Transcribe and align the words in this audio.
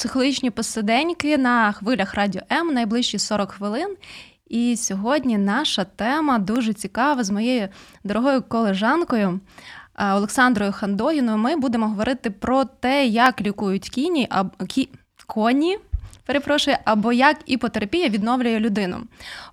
психологічні 0.00 0.50
посиденьки 0.50 1.38
на 1.38 1.72
хвилях 1.72 2.14
радіо 2.14 2.42
М 2.52 2.74
найближчі 2.74 3.18
40 3.18 3.50
хвилин. 3.50 3.96
І 4.48 4.76
сьогодні 4.76 5.38
наша 5.38 5.84
тема 5.84 6.38
дуже 6.38 6.72
цікава 6.72 7.24
з 7.24 7.30
моєю 7.30 7.68
дорогою 8.04 8.42
колежанкою 8.42 9.40
Олександрою 9.98 10.72
Хандогіною. 10.72 11.38
Ми 11.38 11.56
будемо 11.56 11.88
говорити 11.88 12.30
про 12.30 12.64
те, 12.64 13.06
як 13.06 13.40
лікують 13.40 13.88
кіні 13.90 14.26
або 14.30 14.50
кі... 14.66 14.88
коні. 15.26 15.78
Перепрошую, 16.26 16.76
або 16.84 17.12
як 17.12 17.36
іпотерапія 17.46 18.08
відновлює 18.08 18.60
людину. 18.60 19.00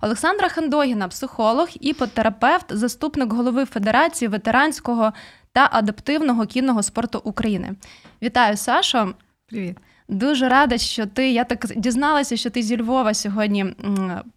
Олександра 0.00 0.48
Хандогіна, 0.48 1.08
психолог, 1.08 1.68
іпотерапевт, 1.80 2.66
заступник 2.76 3.32
голови 3.32 3.64
Федерації 3.64 4.28
ветеранського 4.28 5.12
та 5.52 5.68
адаптивного 5.72 6.46
кінного 6.46 6.82
спорту 6.82 7.20
України. 7.24 7.74
Вітаю, 8.22 8.56
Сашо! 8.56 9.14
Привіт. 9.48 9.78
Дуже 10.08 10.48
рада, 10.48 10.78
що 10.78 11.06
ти. 11.06 11.30
Я 11.30 11.44
так 11.44 11.66
дізналася, 11.76 12.36
що 12.36 12.50
ти 12.50 12.62
зі 12.62 12.82
Львова 12.82 13.14
сьогодні 13.14 13.74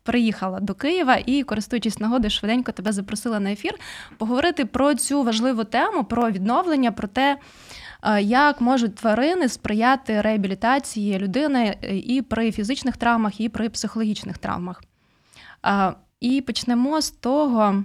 приїхала 0.03 0.59
до 0.59 0.73
Києва 0.73 1.17
і, 1.25 1.43
користуючись 1.43 1.99
нагодою, 1.99 2.31
швиденько 2.31 2.71
тебе 2.71 2.91
запросила 2.91 3.39
на 3.39 3.51
ефір 3.51 3.73
поговорити 4.17 4.65
про 4.65 4.95
цю 4.95 5.23
важливу 5.23 5.63
тему, 5.63 6.03
про 6.03 6.31
відновлення, 6.31 6.91
про 6.91 7.07
те, 7.07 7.37
е, 8.03 8.21
як 8.21 8.61
можуть 8.61 8.95
тварини 8.95 9.49
сприяти 9.49 10.21
реабілітації 10.21 11.19
людини 11.19 11.77
е, 11.83 11.97
і 11.97 12.21
при 12.21 12.51
фізичних 12.51 12.97
травмах, 12.97 13.41
і 13.41 13.49
при 13.49 13.69
психологічних 13.69 14.37
травмах. 14.37 14.83
І 16.19 16.41
почнемо 16.41 17.01
з 17.01 17.11
того, 17.11 17.83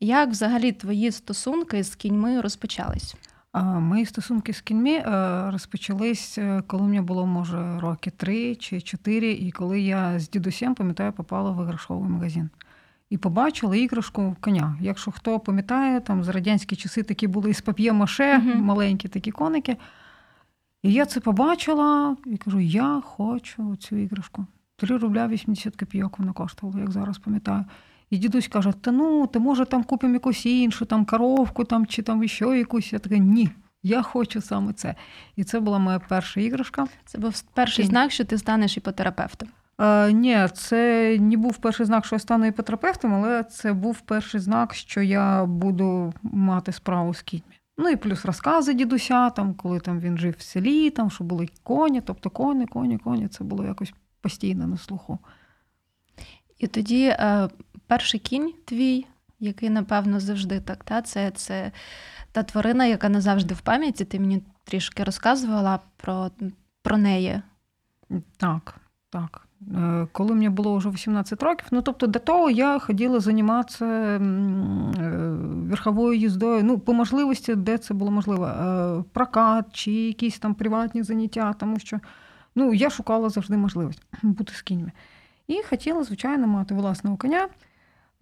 як 0.00 0.28
взагалі 0.30 0.72
твої 0.72 1.12
стосунки 1.12 1.84
з 1.84 1.94
кіньми 1.94 2.40
розпочались. 2.40 3.14
Мої 3.54 4.06
стосунки 4.06 4.52
з 4.52 4.60
кіньми 4.60 4.90
е, 4.90 5.04
розпочались, 5.50 6.38
е, 6.38 6.62
коли 6.66 6.82
мені 6.82 7.00
було, 7.00 7.26
може, 7.26 7.80
роки 7.80 8.10
три 8.10 8.56
чи 8.56 8.80
чотири, 8.80 9.32
і 9.32 9.50
коли 9.50 9.80
я 9.80 10.18
з 10.18 10.30
дідусем, 10.30 10.74
пам'ятаю, 10.74 11.12
попала 11.12 11.50
в 11.50 11.64
іграшковий 11.64 12.10
магазин. 12.10 12.50
І 13.10 13.18
побачила 13.18 13.76
іграшку 13.76 14.36
коня. 14.40 14.76
Якщо 14.80 15.10
хто 15.10 15.40
пам'ятає, 15.40 16.00
там 16.00 16.24
з 16.24 16.28
радянські 16.28 16.76
часи 16.76 17.02
такі 17.02 17.26
були 17.26 17.50
із 17.50 17.60
пап'є-маше, 17.60 18.38
uh-huh. 18.38 18.60
маленькі 18.60 19.08
такі 19.08 19.30
коники. 19.30 19.76
І 20.82 20.92
я 20.92 21.06
це 21.06 21.20
побачила 21.20 22.16
і 22.26 22.36
кажу: 22.36 22.60
я 22.60 23.00
хочу 23.04 23.76
цю 23.76 23.96
іграшку. 23.96 24.46
3 24.76 24.96
рубля 24.96 25.28
80 25.28 25.76
копійок 25.76 26.18
вона 26.18 26.32
коштувала, 26.32 26.80
як 26.80 26.90
зараз 26.90 27.18
пам'ятаю. 27.18 27.64
І 28.10 28.18
дідусь 28.18 28.48
каже: 28.48 28.72
Та 28.80 28.92
ну, 28.92 29.26
ти 29.26 29.38
може 29.38 29.64
там 29.64 29.84
купимо 29.84 30.14
якусь 30.14 30.46
іншу, 30.46 30.84
там 30.84 31.04
коровку 31.04 31.64
там, 31.64 31.86
чи 31.86 32.02
там 32.02 32.28
ще 32.28 32.44
якусь. 32.44 32.92
Я 32.92 32.98
така, 32.98 33.16
ні. 33.16 33.50
Я 33.82 34.02
хочу 34.02 34.40
саме 34.40 34.72
це. 34.72 34.94
І 35.36 35.44
це 35.44 35.60
була 35.60 35.78
моя 35.78 35.98
перша 35.98 36.40
іграшка. 36.40 36.86
Це 37.04 37.18
був 37.18 37.42
перший 37.42 37.84
Кінь. 37.84 37.90
знак, 37.90 38.12
що 38.12 38.24
ти 38.24 38.38
станеш 38.38 38.76
іпотерапевтом. 38.76 39.48
Е, 39.80 40.12
Ні, 40.12 40.48
це 40.54 41.16
не 41.20 41.36
був 41.36 41.56
перший 41.56 41.86
знак, 41.86 42.06
що 42.06 42.16
я 42.16 42.20
стану 42.20 42.46
іпотерапевтом, 42.46 43.14
але 43.14 43.44
це 43.44 43.72
був 43.72 44.00
перший 44.00 44.40
знак, 44.40 44.74
що 44.74 45.02
я 45.02 45.44
буду 45.44 46.14
мати 46.22 46.72
справу 46.72 47.14
з 47.14 47.22
кіньми. 47.22 47.44
Ну 47.78 47.88
і 47.88 47.96
плюс 47.96 48.24
розкази 48.24 48.74
дідуся, 48.74 49.30
там, 49.30 49.54
коли 49.54 49.80
там 49.80 50.00
він 50.00 50.18
жив 50.18 50.34
в 50.38 50.42
селі, 50.42 50.90
там, 50.90 51.10
що 51.10 51.24
були 51.24 51.48
коні, 51.62 52.00
тобто 52.00 52.30
коні, 52.30 52.66
коні, 52.66 52.98
коні. 52.98 53.28
Це 53.28 53.44
було 53.44 53.64
якось 53.64 53.92
постійно 54.20 54.66
на 54.66 54.76
слуху. 54.76 55.18
І 56.58 56.66
тоді 56.66 57.04
е, 57.04 57.48
перший 57.90 58.20
кінь 58.20 58.52
твій, 58.64 59.06
який, 59.40 59.70
напевно, 59.70 60.20
завжди 60.20 60.60
так. 60.60 60.84
Та? 60.84 61.02
Це 61.02 61.30
це 61.30 61.72
та 62.32 62.42
тварина, 62.42 62.86
яка 62.86 63.08
назавжди 63.08 63.54
в 63.54 63.60
пам'яті. 63.60 64.04
Ти 64.04 64.20
мені 64.20 64.42
трішки 64.64 65.04
розказувала 65.04 65.80
про, 65.96 66.30
про 66.82 66.96
неї. 66.96 67.42
Так, 68.36 68.74
так. 69.10 69.46
Е, 69.76 70.06
коли 70.12 70.34
мені 70.34 70.48
було 70.48 70.76
вже 70.76 70.90
18 70.90 71.42
років, 71.42 71.66
ну 71.70 71.82
тобто 71.82 72.06
до 72.06 72.18
того 72.18 72.50
я 72.50 72.78
ходила 72.78 73.20
займатися 73.20 73.84
е, 73.86 74.18
верховою 75.70 76.18
їздою, 76.18 76.64
ну, 76.64 76.78
по 76.78 76.92
можливості, 76.92 77.54
де 77.54 77.78
це 77.78 77.94
було 77.94 78.10
можливо, 78.10 78.46
е, 78.46 79.04
прокат 79.12 79.66
чи 79.72 79.92
якісь 79.92 80.38
там 80.38 80.54
приватні 80.54 81.02
заняття, 81.02 81.52
тому 81.52 81.78
що 81.78 82.00
ну, 82.54 82.74
я 82.74 82.90
шукала 82.90 83.28
завжди 83.28 83.56
можливість 83.56 84.02
бути 84.22 84.54
з 84.54 84.62
кіньми. 84.62 84.92
І 85.46 85.62
хотіла, 85.70 86.04
звичайно, 86.04 86.46
мати 86.46 86.74
власного 86.74 87.16
коня. 87.16 87.48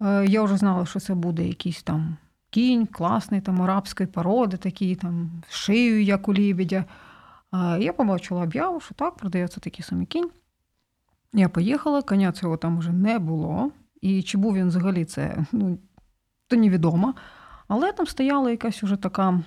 Е, 0.01 0.25
я 0.25 0.43
вже 0.43 0.57
знала, 0.57 0.85
що 0.85 0.99
це 0.99 1.15
буде 1.15 1.47
якийсь 1.47 1.83
там 1.83 2.17
кінь, 2.49 2.85
класний 2.87 3.41
там 3.41 3.61
арабської 3.61 4.07
породи, 4.07 4.57
такий 4.57 4.95
там 4.95 5.43
шию, 5.49 6.03
як 6.03 6.27
у 6.27 6.33
лібедя. 6.33 6.85
Я 7.79 7.93
побачила 7.93 8.43
об'яву, 8.43 8.79
що 8.79 8.95
так, 8.95 9.15
продається 9.15 9.59
такий 9.59 9.85
самий 9.85 10.05
кінь. 10.05 10.29
Я 11.33 11.49
поїхала, 11.49 12.01
коня 12.01 12.31
цього 12.31 12.57
там 12.57 12.79
вже 12.79 12.91
не 12.91 13.19
було. 13.19 13.71
І 14.01 14.23
чи 14.23 14.37
був 14.37 14.55
він 14.55 14.67
взагалі 14.67 15.05
це, 15.05 15.45
ну, 15.51 15.77
то 16.47 16.55
невідомо. 16.55 17.13
Але 17.67 17.91
там 17.91 18.07
стояла 18.07 18.51
якась 18.51 18.83
уже 18.83 18.95
така 18.95 19.41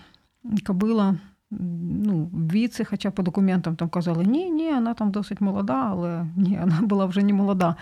кобила 0.66 1.16
ну, 1.50 2.30
віці, 2.52 2.84
хоча 2.84 3.10
по 3.10 3.22
документам 3.22 3.76
там 3.76 3.88
казали, 3.88 4.24
ні, 4.24 4.50
ні, 4.50 4.74
вона 4.74 4.94
там 4.94 5.10
досить 5.10 5.40
молода, 5.40 5.86
але 5.90 6.26
ні, 6.36 6.58
вона 6.60 6.78
була 6.82 7.06
вже 7.06 7.22
не 7.22 7.32
молода. 7.32 7.76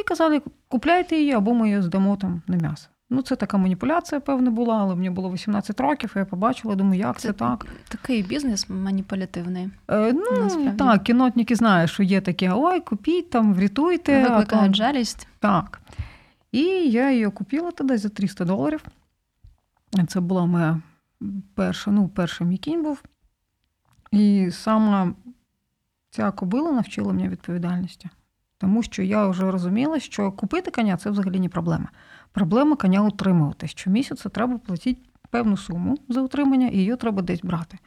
І 0.00 0.02
казали, 0.02 0.42
купляйте 0.68 1.16
її, 1.16 1.32
або 1.32 1.54
ми 1.54 1.68
її 1.68 1.82
здамо 1.82 2.16
там 2.16 2.42
на 2.46 2.56
м'ясо. 2.56 2.88
Ну, 3.12 3.22
це 3.22 3.36
така 3.36 3.56
маніпуляція, 3.58 4.20
певна, 4.20 4.50
була, 4.50 4.78
але 4.78 4.94
мені 4.94 5.10
було 5.10 5.32
18 5.32 5.80
років, 5.80 6.12
і 6.16 6.18
я 6.18 6.24
побачила, 6.24 6.74
думаю, 6.74 7.00
як 7.00 7.18
це, 7.18 7.28
це 7.28 7.32
так. 7.32 7.66
Такий 7.88 8.22
бізнес 8.22 8.68
маніпулятивний. 8.68 9.70
Е, 9.88 10.12
Ну, 10.12 10.42
насправді. 10.42 10.76
так, 10.78 11.02
кінотники 11.02 11.56
знають, 11.56 11.90
що 11.90 12.02
є 12.02 12.20
таке: 12.20 12.52
ой, 12.54 12.80
купіть 12.80 13.30
там, 13.30 13.54
врятуйте. 13.54 14.22
Викликають 14.22 14.76
жалість. 14.76 15.28
Так. 15.38 15.80
І 16.52 16.62
я 16.90 17.10
її 17.10 17.30
купила 17.30 17.70
тоді 17.70 17.96
за 17.96 18.08
300 18.08 18.44
доларів. 18.44 18.84
Це 20.08 20.20
була 20.20 20.46
моя 20.46 20.80
перша, 21.54 21.90
ну, 21.90 22.08
перший 22.08 22.46
мій 22.46 22.58
кінь 22.58 22.82
був. 22.82 23.02
І 24.12 24.48
саме 24.52 25.12
ця 26.10 26.30
кобила 26.30 26.72
навчила 26.72 27.12
мене 27.12 27.28
відповідальності. 27.28 28.08
Тому 28.60 28.82
що 28.82 29.02
я 29.02 29.26
вже 29.26 29.50
розуміла, 29.50 30.00
що 30.00 30.32
купити 30.32 30.70
коня 30.70 30.96
це 30.96 31.10
взагалі 31.10 31.40
не 31.40 31.48
проблема. 31.48 31.88
Проблема 32.32 32.76
коня 32.76 33.02
утримувати. 33.02 33.68
Щомісяця 33.68 34.28
треба 34.28 34.58
платити 34.58 35.00
певну 35.30 35.56
суму 35.56 35.98
за 36.08 36.22
утримання, 36.22 36.68
і 36.68 36.76
її 36.76 36.96
треба 36.96 37.22
десь 37.22 37.40
брати. 37.42 37.78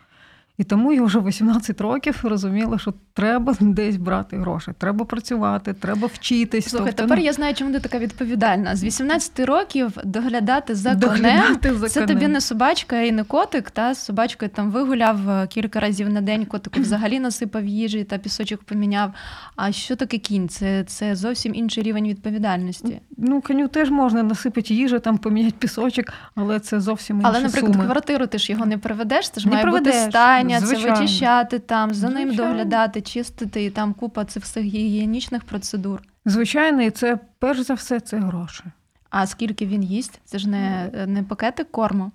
І 0.58 0.64
тому 0.64 0.94
я 0.94 1.04
вже 1.04 1.20
18 1.20 1.82
років 1.82 2.20
розуміла, 2.24 2.80
що 2.80 2.94
треба 3.14 3.56
десь 3.60 3.98
брати 3.98 4.38
гроші, 4.38 4.72
треба 4.78 5.06
працювати, 5.06 5.74
треба 5.74 6.08
вчитись. 6.14 6.70
Слухай, 6.70 6.88
тобто, 6.88 7.04
тепер 7.04 7.18
ну... 7.18 7.26
я 7.26 7.34
знаю, 7.34 7.54
чому 7.54 7.74
ти 7.74 7.80
така 7.80 8.00
відповідальна. 8.00 8.76
З 8.76 8.84
18 8.84 9.40
років 9.40 9.98
доглядати 10.04 10.76
за 10.76 10.96
доглядати 10.96 11.70
конем 11.70 11.80
за 11.80 11.90
це 11.90 12.02
конем. 12.02 12.16
тобі 12.16 12.32
не 12.32 12.42
собачка 12.42 13.02
і 13.02 13.12
не 13.12 13.24
котик. 13.24 13.72
Та 13.72 13.94
з 13.94 14.06
собачкою 14.06 14.52
там 14.56 14.72
вигуляв 14.72 15.30
е, 15.30 15.48
кілька 15.48 15.80
разів 15.80 16.10
на 16.10 16.22
день, 16.22 16.46
котику 16.46 16.80
взагалі 16.80 17.20
насипав 17.20 17.66
їжі 17.66 18.04
та 18.04 18.18
пісочок 18.18 18.64
поміняв. 18.64 19.14
А 19.56 19.72
що 19.72 19.96
таке 19.96 20.18
кінь? 20.18 20.50
Це 20.50 20.84
це 20.84 21.16
зовсім 21.16 21.56
інший 21.56 21.84
рівень 21.84 22.08
відповідальності. 22.08 23.02
Ну, 23.18 23.42
коню 23.42 23.68
теж 23.68 23.90
можна 23.90 24.24
насипати 24.24 24.74
їжу, 24.74 25.00
там 25.00 25.18
поміняти 25.18 25.56
пісочок, 25.60 26.06
але 26.36 26.60
це 26.60 26.80
зовсім 26.80 27.16
інші 27.16 27.28
Але, 27.30 27.40
наприклад, 27.40 27.74
суми. 27.74 27.86
квартиру 27.86 28.28
ти 28.28 28.38
ж 28.38 28.52
його 28.52 28.66
не 28.66 28.78
приведеш, 28.78 29.30
це 29.30 29.42
ж 29.42 29.48
не 29.48 29.54
має 29.54 29.64
приведеш. 29.64 29.96
бути 29.96 30.12
стань 30.50 30.70
прибирання, 30.70 30.96
це 30.96 31.02
вичищати 31.02 31.60
там, 31.60 31.94
за 31.94 32.10
ним 32.10 32.36
доглядати, 32.36 33.02
чистити 33.02 33.64
і 33.64 33.70
там 33.70 33.94
купа 33.94 34.26
цих 34.26 34.44
всіх 34.44 34.64
гігієнічних 34.64 35.44
процедур. 35.44 36.02
Звичайно, 36.26 36.82
і 36.82 36.92
це 36.92 37.20
перш 37.40 37.60
за 37.60 37.74
все 37.74 38.00
це 38.00 38.18
гроші. 38.18 38.64
А 39.10 39.28
скільки 39.28 39.66
він 39.66 39.84
їсть? 39.84 40.22
Це 40.26 40.40
ж 40.40 40.50
не 40.50 40.92
не 41.08 41.24
пакети 41.24 41.64
корму? 41.64 42.12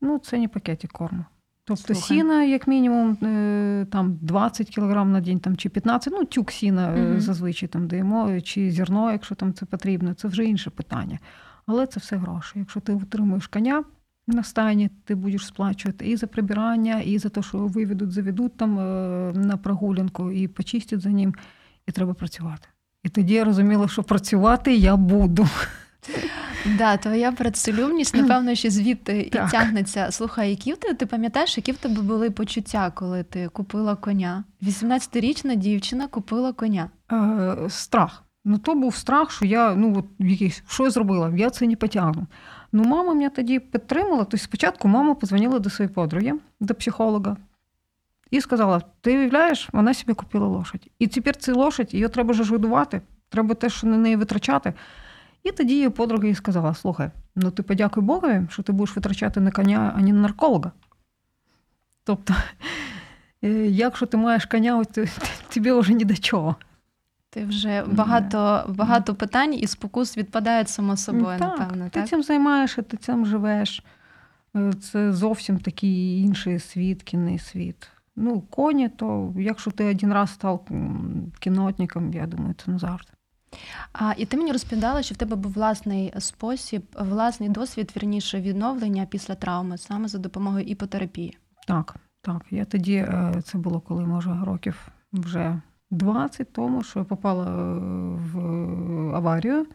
Ну, 0.00 0.18
це 0.18 0.38
не 0.38 0.48
пакети 0.48 0.88
корму. 0.88 1.24
Тобто 1.64 1.94
Слухай. 1.94 2.02
сіна, 2.02 2.44
як 2.44 2.66
мінімум, 2.66 3.18
е, 3.22 3.86
там 3.90 4.18
20 4.20 4.74
кг 4.74 5.04
на 5.04 5.20
день 5.20 5.40
там, 5.40 5.56
чи 5.56 5.68
15, 5.68 6.12
ну, 6.16 6.24
тюк 6.24 6.52
сіна 6.52 6.94
угу. 6.94 7.20
зазвичай 7.20 7.68
там 7.68 7.88
даємо, 7.88 8.40
чи 8.40 8.70
зерно, 8.70 9.12
якщо 9.12 9.34
там 9.34 9.54
це 9.54 9.66
потрібно, 9.66 10.14
це 10.14 10.28
вже 10.28 10.44
інше 10.44 10.70
питання. 10.70 11.18
Але 11.66 11.86
це 11.86 12.00
все 12.00 12.16
гроші. 12.16 12.52
Якщо 12.58 12.80
ти 12.80 12.92
утримуєш 12.92 13.46
коня, 13.46 13.84
на 14.26 14.42
стайні 14.42 14.90
ти 15.04 15.14
будеш 15.14 15.46
сплачувати 15.46 16.08
і 16.08 16.16
за 16.16 16.26
прибирання, 16.26 17.00
і 17.00 17.18
за 17.18 17.28
те, 17.28 17.42
що 17.42 17.58
виведуть, 17.58 18.12
заведуть 18.12 18.56
там 18.56 18.78
е, 18.78 18.82
на 19.34 19.56
прогулянку 19.56 20.30
і 20.30 20.48
почистять 20.48 21.00
за 21.00 21.08
ним, 21.08 21.34
і 21.86 21.92
треба 21.92 22.14
працювати. 22.14 22.68
І 23.02 23.08
тоді 23.08 23.34
я 23.34 23.44
розуміла, 23.44 23.88
що 23.88 24.02
працювати 24.02 24.74
я 24.74 24.96
буду. 24.96 25.48
Да, 26.78 26.96
твоя 26.96 27.32
працелюбність, 27.32 28.14
напевно, 28.14 28.54
ще 28.54 28.70
звідти 28.70 29.20
і 29.20 29.30
Так. 29.30 29.50
тягнеться. 29.50 30.10
Слухай, 30.10 30.50
які 30.50 30.72
в 30.72 30.76
тебе, 30.76 30.94
ти 30.94 31.06
пам'ятаєш, 31.06 31.56
які 31.56 31.72
в 31.72 31.76
тебе 31.76 32.02
були 32.02 32.30
почуття, 32.30 32.92
коли 32.94 33.22
ти 33.22 33.48
купила 33.48 33.96
коня? 33.96 34.44
18-річна 34.62 35.54
дівчина 35.56 36.06
купила 36.06 36.52
коня. 36.52 36.90
Е, 37.12 37.56
страх. 37.68 38.24
Ну, 38.44 38.58
то 38.58 38.74
був 38.74 38.96
страх, 38.96 39.30
що 39.30 39.44
я 39.44 39.74
ну, 39.74 39.98
от, 39.98 40.04
якийсь, 40.18 40.62
що 40.68 40.84
я 40.84 40.90
зробила, 40.90 41.32
я 41.36 41.50
це 41.50 41.66
не 41.66 41.76
потягну. 41.76 42.26
Ну, 42.72 42.84
мама 42.84 43.14
мене 43.14 43.30
тоді 43.30 43.58
підтримала. 43.58 44.18
Тобто 44.18 44.38
спочатку 44.38 44.88
мама 44.88 45.14
позвонила 45.14 45.58
до 45.58 45.70
своєї 45.70 45.94
подруги, 45.94 46.32
до 46.60 46.74
психолога, 46.74 47.36
і 48.30 48.40
сказала: 48.40 48.82
ти 49.00 49.18
уявляєш, 49.18 49.68
вона 49.72 49.94
собі 49.94 50.14
купила 50.14 50.46
лошадь. 50.46 50.90
І 50.98 51.06
тепер 51.06 51.36
цю 51.36 51.56
лошадь, 51.56 51.94
її 51.94 52.08
треба 52.08 52.34
ж 52.34 52.44
годувати, 52.44 53.00
треба 53.28 53.54
те, 53.54 53.70
що 53.70 53.86
на 53.86 53.96
неї 53.96 54.16
витрачати. 54.16 54.74
І 55.42 55.52
тоді 55.52 55.74
її 55.74 55.88
подруга 55.88 56.26
їй 56.26 56.34
сказала: 56.34 56.74
слухай, 56.74 57.10
ну 57.34 57.50
ти 57.50 57.62
подякуй 57.62 58.02
Богові, 58.02 58.46
що 58.50 58.62
ти 58.62 58.72
будеш 58.72 58.96
витрачати 58.96 59.40
на 59.40 59.50
коня, 59.50 59.92
а 59.96 60.00
не 60.00 60.12
на 60.12 60.20
нарколога. 60.20 60.72
Тобто, 62.04 62.34
е, 63.44 63.48
якщо 63.66 64.06
ти 64.06 64.16
маєш 64.16 64.46
коня, 64.46 64.84
ти- 64.84 65.08
тобі 65.54 65.72
вже 65.72 65.92
ні 65.92 66.04
до 66.04 66.16
чого. 66.16 66.56
Ти 67.34 67.44
вже 67.44 67.84
багато, 67.86 68.64
багато 68.68 69.14
питань 69.14 69.54
і 69.54 69.66
спокус 69.66 70.18
відпадають 70.18 70.68
само 70.68 70.96
собою, 70.96 71.38
так, 71.38 71.58
напевно. 71.58 71.84
ти 71.84 71.90
Так? 71.90 72.08
цим 72.08 72.22
займаєшся, 72.22 72.82
ти 72.82 72.96
цим 72.96 73.26
живеш. 73.26 73.84
Е, 74.56 74.72
Це 74.72 75.12
зовсім 75.12 75.58
такий 75.58 76.22
інший 76.22 76.58
світ, 76.58 77.02
кінний 77.02 77.38
світ. 77.38 77.88
Ну, 78.16 78.40
коні, 78.40 78.88
то 78.88 79.34
якщо 79.38 79.70
ти 79.70 79.84
один 79.84 80.12
раз 80.12 80.30
став 80.30 80.68
кінотником, 81.40 82.12
я 82.12 82.26
думаю, 82.26 82.54
це 82.64 82.70
назавжди. 82.70 83.12
А, 83.92 84.12
і 84.16 84.26
ти 84.26 84.36
мені 84.36 84.52
розповідала, 84.52 85.02
що 85.02 85.14
в 85.14 85.18
тебе 85.18 85.36
був 85.36 85.52
власний 85.52 86.12
спосіб, 86.18 86.82
власний 87.00 87.48
досвід, 87.48 87.92
вірніше, 87.96 88.40
відновлення 88.40 89.06
після 89.06 89.34
травми, 89.34 89.78
саме 89.78 90.08
за 90.08 90.18
допомогою 90.18 90.64
іпотерапії. 90.64 91.38
Так, 91.66 91.96
так. 92.22 92.42
Я 92.50 92.64
тоді, 92.64 92.94
е, 92.94 93.42
це 93.44 93.58
було 93.58 93.80
коли, 93.80 94.06
може, 94.06 94.38
років 94.44 94.88
вже 95.12 95.60
20 95.92 96.52
тому, 96.52 96.82
що 96.82 96.98
я 96.98 97.04
попала 97.04 97.44
е, 97.44 97.78
в 98.32 98.38
аварію 99.14 99.66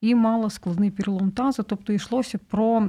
і 0.00 0.14
мала 0.14 0.50
складний 0.50 0.90
перелом 0.90 1.30
тазу. 1.30 1.62
Тобто 1.62 1.92
йшлося 1.92 2.38
про 2.48 2.88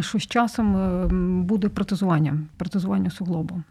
що 0.00 0.18
з 0.18 0.26
часом 0.26 0.76
е, 0.76 1.06
буде 1.42 1.68
протезування, 1.68 2.38
протезування 2.56 3.10
суглобу. 3.10 3.62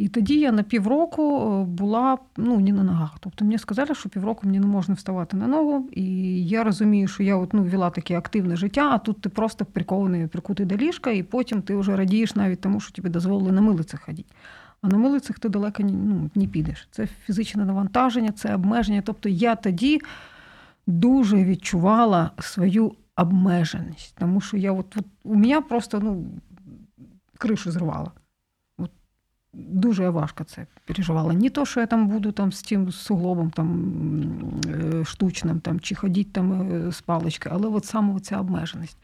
І 0.00 0.08
тоді 0.08 0.38
я 0.38 0.52
на 0.52 0.62
півроку 0.62 1.22
е, 1.22 1.64
була 1.64 2.18
ну, 2.36 2.60
не 2.60 2.72
на 2.72 2.82
ногах. 2.82 3.16
Тобто 3.20 3.44
мені 3.44 3.58
сказали, 3.58 3.94
що 3.94 4.08
півроку 4.08 4.46
мені 4.46 4.60
не 4.60 4.66
можна 4.66 4.94
вставати 4.94 5.36
на 5.36 5.46
ногу. 5.46 5.88
І 5.92 6.04
я 6.46 6.64
розумію, 6.64 7.08
що 7.08 7.22
я 7.22 7.36
от, 7.36 7.54
ну, 7.54 7.62
вела 7.62 7.90
таке 7.90 8.18
активне 8.18 8.56
життя, 8.56 8.90
а 8.92 8.98
тут 8.98 9.20
ти 9.20 9.28
просто 9.28 9.64
прикований, 9.64 10.26
прикутий 10.26 10.66
до 10.66 10.76
ліжка, 10.76 11.10
і 11.10 11.22
потім 11.22 11.62
ти 11.62 11.76
вже 11.76 11.96
радієш 11.96 12.36
навіть 12.36 12.60
тому, 12.60 12.80
що 12.80 12.92
тобі 12.92 13.08
дозволили 13.08 13.52
на 13.52 13.60
милицях 13.60 14.00
ходити. 14.00 14.34
А 14.82 14.88
на 14.88 14.98
милицях 14.98 15.38
ти 15.38 15.48
далеко 15.48 15.82
ну, 15.82 16.30
не 16.34 16.46
підеш. 16.46 16.88
Це 16.90 17.06
фізичне 17.06 17.64
навантаження, 17.64 18.32
це 18.32 18.54
обмеження. 18.54 19.02
Тобто 19.02 19.28
я 19.28 19.56
тоді 19.56 20.00
дуже 20.86 21.44
відчувала 21.44 22.30
свою 22.38 22.94
обмеженість, 23.16 24.16
тому 24.18 24.40
що 24.40 24.56
я 24.56 24.72
от, 24.72 24.96
от 24.96 25.04
у 25.24 25.34
мене 25.34 25.60
просто 25.60 26.00
ну, 26.00 26.26
кришу 27.38 27.70
зривала. 27.70 28.10
От, 28.78 28.90
дуже 29.52 30.02
я 30.02 30.10
важко 30.10 30.44
це 30.44 30.66
переживала. 30.84 31.32
Не 31.32 31.50
то, 31.50 31.66
що 31.66 31.80
я 31.80 31.86
там 31.86 32.08
буду 32.08 32.32
там, 32.32 32.52
з 32.52 32.62
тим 32.62 32.92
суглобом 32.92 33.50
там, 33.50 33.94
е, 34.66 35.04
штучним 35.04 35.60
там, 35.60 35.80
чи 35.80 35.94
ходити 35.94 36.30
там 36.32 36.72
е, 36.72 36.92
з 36.92 37.00
паличкою, 37.00 37.54
але 37.54 37.68
от 37.68 37.84
саме 37.84 38.20
ця 38.20 38.40
обмеженість. 38.40 38.98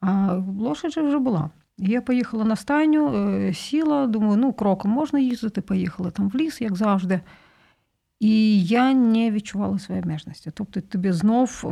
А 0.00 0.34
лошадь 0.58 0.96
вже 0.96 1.18
була. 1.18 1.50
Я 1.78 2.00
поїхала 2.00 2.44
на 2.44 2.56
стайню, 2.56 3.14
е, 3.14 3.54
сіла, 3.54 4.06
думаю, 4.06 4.36
ну, 4.36 4.52
кроком 4.52 4.90
можна 4.90 5.18
їздити, 5.18 5.60
поїхала 5.60 6.10
там 6.10 6.28
в 6.28 6.34
ліс, 6.34 6.60
як 6.60 6.76
завжди. 6.76 7.20
І 8.20 8.64
я 8.64 8.94
не 8.94 9.30
відчувала 9.30 9.78
своєї 9.78 10.02
обмеженості. 10.02 10.50
Тобто 10.54 10.80
тобі 10.80 11.12
знов 11.12 11.64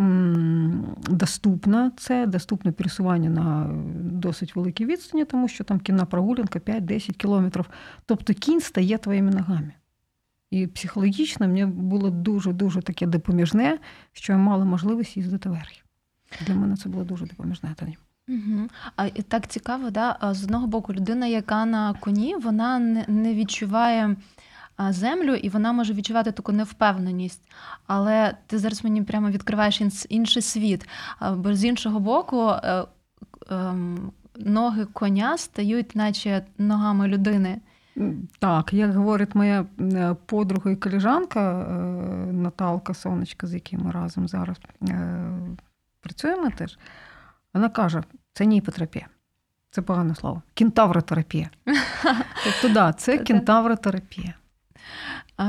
доступно 1.11 1.93
це, 1.97 2.26
доступне 2.26 2.73
пересування 2.73 3.31
на 3.31 3.70
досить 4.00 4.56
великій 4.56 4.87
відстані, 4.87 5.25
тому 5.25 5.49
що 5.49 5.64
там 5.64 5.81
кінна 5.81 6.05
прогулянка 6.05 6.59
5-10 6.59 7.12
кілометрів. 7.12 7.70
Тобто 8.06 8.35
кінь 8.35 8.61
стає 8.61 8.99
твоїми 8.99 9.31
ногами. 9.31 9.73
І 10.50 10.67
психологічно 10.67 11.49
мені 11.49 11.67
було 11.67 12.11
дуже-дуже 12.11 12.82
таке 12.82 13.06
допоміжне, 13.06 13.79
що 14.12 14.32
я 14.32 14.38
мала 14.38 14.64
можливість 14.64 15.17
їздити 15.17 15.49
верхи. 15.49 15.82
Для 16.47 16.55
мене 16.55 16.76
це 16.76 16.88
було 16.88 17.05
дуже 17.05 17.26
допоміжне 17.26 17.75
тоді. 17.76 17.97
Угу. 18.28 18.69
А 18.96 19.08
так 19.08 19.46
цікаво, 19.46 19.90
да? 19.90 20.19
з 20.32 20.44
одного 20.44 20.67
боку, 20.67 20.94
людина, 20.94 21.26
яка 21.26 21.64
на 21.64 21.94
коні, 21.94 22.37
вона 22.37 22.78
не, 23.08 23.34
відчуває 23.34 24.17
землю, 24.78 25.34
і 25.34 25.49
вона 25.49 25.73
може 25.73 25.93
відчувати 25.93 26.32
таку 26.32 26.52
невпевненість. 26.52 27.50
Але 27.87 28.34
ти 28.46 28.58
зараз 28.58 28.84
мені 28.84 29.02
прямо 29.02 29.31
відкриваєш 29.31 29.82
інший 30.08 30.43
світ. 30.43 30.88
Бо 31.32 31.55
з 31.55 31.64
іншого 31.64 32.00
боку, 32.00 32.49
е, 32.49 32.84
ем, 33.50 34.12
ноги 34.37 34.84
коня 34.84 35.38
стають, 35.38 35.96
наче 35.96 36.46
ногами 36.58 37.08
людини. 37.08 37.61
Так, 38.38 38.73
як 38.73 38.94
говорить 38.94 39.34
моя 39.34 39.67
е, 39.81 40.17
подруга 40.26 40.70
і 40.70 40.76
колежанка 40.76 41.61
е, 41.61 41.67
Наталка 42.32 42.94
Сонечка, 42.94 43.46
з 43.46 43.55
якою 43.55 43.82
ми 43.82 43.90
разом 43.90 44.28
зараз 44.28 44.56
працюємо 46.00 46.50
теж, 46.50 46.78
вона 47.56 47.69
каже: 47.69 48.03
це 48.32 48.47
не 48.47 48.56
іпотерапія. 48.56 49.06
Це 49.70 49.82
погане 49.82 50.14
слово. 50.14 50.43
Кентавротерапія. 50.55 51.50
Тобто, 52.44 52.69
да, 52.69 52.93
це 52.93 53.19
кентавротерапія. 53.19 54.35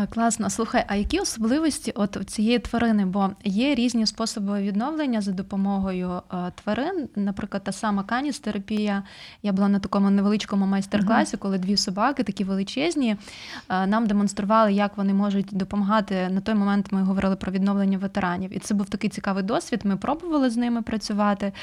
Класно. 0.09 0.49
Слухай, 0.49 0.85
а 0.87 0.95
які 0.95 1.19
особливості 1.19 1.91
от 1.95 2.17
цієї 2.27 2.59
тварини? 2.59 3.05
Бо 3.05 3.29
є 3.43 3.75
різні 3.75 4.05
способи 4.05 4.61
відновлення 4.61 5.21
за 5.21 5.31
допомогою 5.31 6.21
тварин. 6.55 7.09
Наприклад, 7.15 7.63
та 7.63 7.71
сама 7.71 8.03
каністерапія. 8.03 9.03
Я 9.43 9.51
була 9.51 9.67
на 9.67 9.79
такому 9.79 10.09
невеличкому 10.09 10.65
майстер-класі, 10.65 11.37
коли 11.37 11.57
дві 11.57 11.77
собаки, 11.77 12.23
такі 12.23 12.43
величезні, 12.43 13.15
нам 13.69 14.07
демонстрували, 14.07 14.73
як 14.73 14.97
вони 14.97 15.13
можуть 15.13 15.47
допомагати. 15.51 16.29
На 16.29 16.41
той 16.41 16.55
момент 16.55 16.91
ми 16.91 17.03
говорили 17.03 17.35
про 17.35 17.51
відновлення 17.51 17.97
ветеранів. 17.97 18.57
І 18.57 18.59
це 18.59 18.73
був 18.73 18.89
такий 18.89 19.09
цікавий 19.09 19.43
досвід. 19.43 19.81
Ми 19.83 19.97
пробували 19.97 20.49
з 20.49 20.57
ними 20.57 20.81
працювати. 20.81 21.53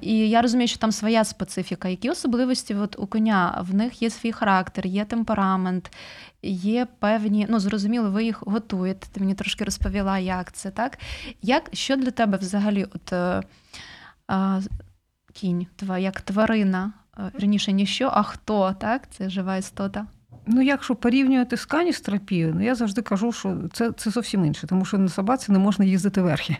І 0.00 0.28
я 0.28 0.42
розумію, 0.42 0.68
що 0.68 0.78
там 0.78 0.92
своя 0.92 1.24
специфіка. 1.24 1.88
Які 1.88 2.10
особливості 2.10 2.74
от 2.74 2.98
у 2.98 3.06
коня? 3.06 3.64
В 3.68 3.74
них 3.74 4.02
є 4.02 4.10
свій 4.10 4.32
характер, 4.32 4.86
є 4.86 5.04
темперамент, 5.04 5.90
є 6.42 6.86
певні, 6.98 7.46
ну 7.50 7.60
зрозуміло, 7.60 8.10
ви 8.10 8.24
їх 8.24 8.42
готуєте. 8.46 9.06
Ти 9.12 9.20
мені 9.20 9.34
трошки 9.34 9.64
розповіла, 9.64 10.18
як 10.18 10.52
це 10.52 10.70
так. 10.70 10.98
Як 11.42 11.70
що 11.72 11.96
для 11.96 12.10
тебе 12.10 12.38
взагалі, 12.38 12.86
от 12.94 13.12
е, 13.12 13.42
а, 14.28 14.60
кінь, 15.32 15.66
тва, 15.76 15.98
як 15.98 16.20
тварина, 16.20 16.92
е, 17.18 17.32
вірніше, 17.40 17.72
не 17.72 17.86
що, 17.86 18.10
а 18.12 18.22
хто, 18.22 18.72
так? 18.72 19.10
Це 19.10 19.30
жива 19.30 19.56
істота. 19.56 20.06
Ну, 20.46 20.62
якщо 20.62 20.94
порівнювати 20.94 21.56
з 21.56 21.64
каністерапією, 21.64 22.54
ну 22.54 22.64
я 22.64 22.74
завжди 22.74 23.02
кажу, 23.02 23.32
що 23.32 23.58
це, 23.72 23.92
це 23.92 24.10
зовсім 24.10 24.44
інше, 24.44 24.66
тому 24.66 24.84
що 24.84 24.98
на 24.98 25.08
собаці 25.08 25.52
не 25.52 25.58
можна 25.58 25.84
їздити 25.84 26.22
верхи. 26.22 26.56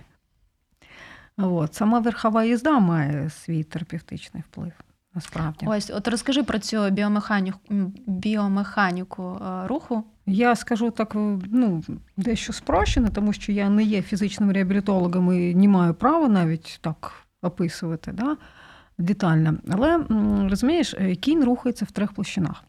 От. 1.37 1.75
Сама 1.75 1.99
верхова 1.99 2.45
їзда 2.45 2.79
має 2.79 3.31
свій 3.31 3.65
терапевтичний 3.65 4.43
вплив, 4.51 4.73
насправді. 5.15 5.67
Ось, 5.69 5.91
от 5.91 6.09
розкажи 6.09 6.43
про 6.43 6.59
цю 6.59 6.91
біомеханіку, 6.91 7.59
біомеханіку 8.07 9.23
е, 9.23 9.67
руху. 9.67 10.05
Я 10.27 10.57
скажу 10.57 10.91
так, 10.91 11.11
ну, 11.51 11.83
дещо 12.17 12.53
спрощено, 12.53 13.09
тому 13.09 13.33
що 13.33 13.53
я 13.53 13.69
не 13.69 13.83
є 13.83 14.03
фізичним 14.03 14.53
реабілітологом 14.53 15.33
і 15.33 15.55
не 15.55 15.69
маю 15.69 15.95
права 15.95 16.29
навіть 16.29 16.79
так 16.83 17.13
описувати 17.43 18.13
да, 18.13 18.37
детально. 18.99 19.59
Але 19.71 20.05
розумієш, 20.51 20.95
е, 20.95 21.15
кінь 21.15 21.45
рухається 21.45 21.85
в 21.85 21.91
трьох 21.91 22.13
площинах: 22.13 22.65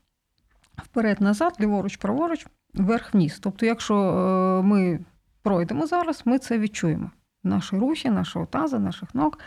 вперед-назад, 0.78 1.58
ліворуч, 1.60 1.98
праворуч, 1.98 2.48
вверх-вниз. 2.74 3.40
Тобто, 3.40 3.66
якщо 3.66 3.96
е, 3.96 4.62
ми 4.68 5.00
пройдемо 5.42 5.88
зараз, 5.88 6.22
ми 6.26 6.40
це 6.40 6.60
відчуємо. 6.60 7.12
Наші 7.44 7.76
рухи, 7.76 8.12
нашого 8.12 8.46
таза, 8.46 8.80
наших 8.80 9.16
ног. 9.16 9.38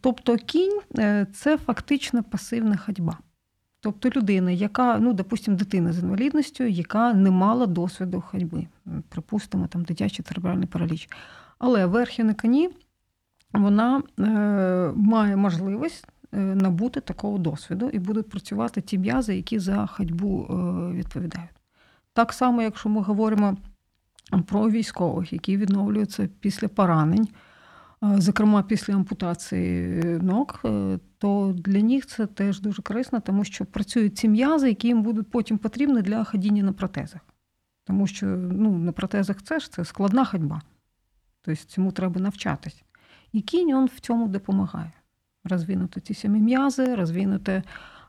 Тобто 0.00 0.36
кінь 0.36 0.80
е, 0.98 1.26
це 1.32 1.58
фактично 1.58 2.22
пасивна 2.22 2.76
ходьба. 2.76 3.18
Тобто 3.80 4.10
людина, 4.10 4.50
яка, 4.50 4.98
ну, 4.98 5.12
допустимо, 5.12 5.56
дитина 5.56 5.92
з 5.92 5.98
інвалідністю, 5.98 6.64
яка 6.64 7.14
не 7.14 7.30
мала 7.30 7.66
досвіду 7.66 8.20
ходьби, 8.20 8.66
припустимо, 9.08 9.66
там 9.66 9.84
дитячий 9.84 10.24
церебральний 10.24 10.66
параліч. 10.66 11.08
Але 11.58 11.86
верхи 11.86 12.24
на 12.24 12.34
коні 12.34 12.70
вона 13.52 14.02
е, 14.18 14.22
має 14.96 15.36
можливість 15.36 16.06
е, 16.32 16.38
набути 16.38 17.00
такого 17.00 17.38
досвіду 17.38 17.88
і 17.88 17.98
будуть 17.98 18.28
працювати 18.28 18.80
ті 18.80 18.98
м'язи, 18.98 19.36
які 19.36 19.58
за 19.58 19.86
ходьбу 19.86 20.46
відповідають. 20.94 21.50
Так 22.12 22.32
само, 22.32 22.62
якщо 22.62 22.88
ми 22.88 23.02
говоримо 23.02 23.56
про 24.46 24.70
військових, 24.70 25.32
які 25.32 25.56
відновлюються 25.56 26.28
після 26.40 26.68
поранень, 26.68 27.28
зокрема 28.18 28.62
після 28.62 28.94
ампутації 28.94 30.02
ног, 30.22 30.62
то 31.18 31.54
для 31.56 31.82
них 31.82 32.06
це 32.06 32.26
теж 32.26 32.60
дуже 32.60 32.82
корисно, 32.82 33.20
тому 33.20 33.44
що 33.44 33.64
працюють 33.64 34.18
ці 34.18 34.28
м'язи, 34.28 34.68
які 34.68 34.88
їм 34.88 35.02
будуть 35.02 35.30
потім 35.30 35.58
потрібні 35.58 36.02
для 36.02 36.24
ходіння 36.24 36.62
на 36.62 36.72
протезах. 36.72 37.20
Тому 37.84 38.06
що 38.06 38.26
ну, 38.26 38.78
на 38.78 38.92
протезах 38.92 39.42
це 39.42 39.60
ж 39.60 39.72
це 39.72 39.84
складна 39.84 40.24
ходьба. 40.24 40.62
Тобто 41.42 41.64
цьому 41.64 41.92
треба 41.92 42.20
навчатись. 42.20 42.82
І 43.32 43.40
кінь 43.40 43.68
він 43.68 43.86
в 43.86 44.00
цьому 44.00 44.28
допомагає. 44.28 44.92
Розвинути 45.44 46.00
ці 46.00 46.14
самі 46.14 46.40
м'язи, 46.40 46.94
розвинути 46.94 47.62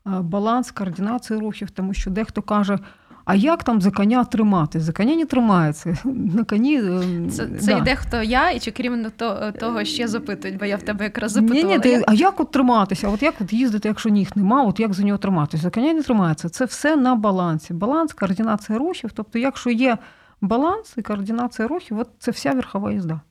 баланс, 0.05 0.71
координацію 0.71 1.39
рухів, 1.39 1.71
тому 1.71 1.93
що 1.93 2.11
дехто 2.11 2.41
каже, 2.41 2.79
а 3.25 3.35
як 3.35 3.63
там 3.63 3.81
за 3.81 3.91
коня 3.91 4.23
тримати? 4.23 4.79
За 4.79 4.93
коня 4.93 5.15
не 5.15 5.25
тримається. 5.25 5.97
На 6.05 6.43
коні... 6.43 6.77
Ем, 6.77 7.29
це 7.29 7.47
це 7.47 7.73
да. 7.73 7.77
йде 7.77 7.95
хто 7.95 8.23
я, 8.23 8.51
і 8.51 8.59
чи 8.59 8.71
крім 8.71 9.11
того 9.59 9.83
ще 9.83 10.07
запитують, 10.07 10.57
бо 10.57 10.65
я 10.65 10.75
в 10.75 10.81
тебе 10.81 11.03
якраз 11.03 11.31
запитувала. 11.31 11.67
Ні, 11.67 11.73
ні, 11.73 11.79
ти, 11.79 12.03
А 12.07 12.13
як 12.13 12.39
от 12.39 12.51
триматися? 12.51 13.09
От 13.09 13.23
як 13.23 13.35
от 13.41 13.53
їздити, 13.53 13.87
якщо 13.87 14.09
ніг 14.09 14.31
нема, 14.35 14.63
от 14.63 14.79
як 14.79 14.93
за 14.93 15.03
нього 15.03 15.17
триматися? 15.17 15.63
За 15.63 15.69
коня 15.69 15.93
не 15.93 16.03
тримається. 16.03 16.49
Це 16.49 16.65
все 16.65 16.95
на 16.95 17.15
балансі. 17.15 17.73
Баланс, 17.73 18.13
координація 18.13 18.79
рухів. 18.79 19.11
Тобто, 19.13 19.39
якщо 19.39 19.69
є 19.69 19.97
баланс 20.41 20.93
і 20.97 21.01
координація 21.01 21.67
рухів, 21.67 21.99
от 21.99 22.09
це 22.19 22.31
вся 22.31 22.51
верхова 22.51 22.91
їзда. 22.91 23.21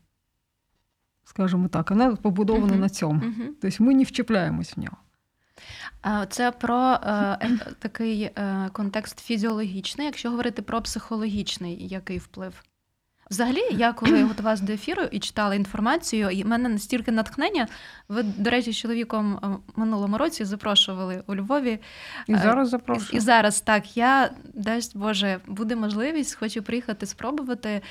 Скажімо 1.24 1.68
так, 1.68 1.90
вона 1.90 2.16
побудована 2.16 2.74
uh-huh. 2.74 2.80
на 2.80 2.88
цьому. 2.88 3.20
Uh-huh. 3.20 3.48
Тобто 3.62 3.84
ми 3.84 3.94
не 3.94 4.02
вчіпляємось 4.02 4.76
в 4.76 4.80
нього. 4.80 4.96
Це 6.28 6.50
про 6.50 6.92
е, 6.92 7.38
такий 7.78 8.22
е, 8.22 8.70
контекст 8.72 9.20
фізіологічний, 9.20 10.06
якщо 10.06 10.30
говорити 10.30 10.62
про 10.62 10.82
психологічний 10.82 11.88
який 11.88 12.18
вплив. 12.18 12.62
Взагалі, 13.30 13.62
я 13.70 13.92
коли 13.92 14.22
готувалася 14.22 14.64
до 14.64 14.72
ефіру 14.72 15.02
і 15.10 15.18
читала 15.18 15.54
інформацію, 15.54 16.30
і 16.30 16.42
в 16.42 16.46
мене 16.46 16.68
настільки 16.68 17.12
натхнення. 17.12 17.68
Ви, 18.08 18.22
до 18.22 18.50
речі, 18.50 18.72
з 18.72 18.76
чоловіком 18.76 19.38
е, 19.42 19.48
минулому 19.76 20.18
році 20.18 20.44
запрошували 20.44 21.22
у 21.26 21.36
Львові. 21.36 21.78
І 22.26 22.36
зараз 22.36 22.68
запрошую. 22.68 23.10
І 23.12 23.20
зараз 23.20 23.60
так. 23.60 23.96
Я 23.96 24.30
дасть 24.54 24.96
Боже, 24.96 25.40
буде 25.46 25.76
можливість, 25.76 26.34
хочу 26.34 26.62
приїхати 26.62 27.06
спробувати. 27.06 27.82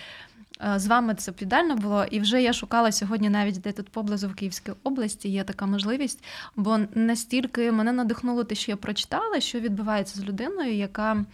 Е, 0.64 0.80
з 0.80 0.88
вами 0.88 1.16
це 1.16 1.32
підально 1.32 1.76
було, 1.76 2.06
і 2.12 2.20
вже 2.20 2.42
я 2.42 2.54
шукала 2.54 2.92
сьогодні, 2.92 3.30
навіть 3.30 3.62
де 3.62 3.72
тут 3.72 3.90
поблизу 3.90 4.28
в 4.28 4.36
Київській 4.36 4.72
області 4.84 5.30
є 5.30 5.44
така 5.44 5.66
можливість, 5.66 6.24
бо 6.56 6.80
настільки 6.94 7.72
мене 7.72 7.92
надихнуло 7.92 8.44
те, 8.44 8.56
що 8.56 8.72
я 8.72 8.78
прочитала, 8.78 9.40
що 9.40 9.60
відбувається 9.60 10.20
з 10.20 10.24
людиною, 10.24 10.74
яка 10.74 11.26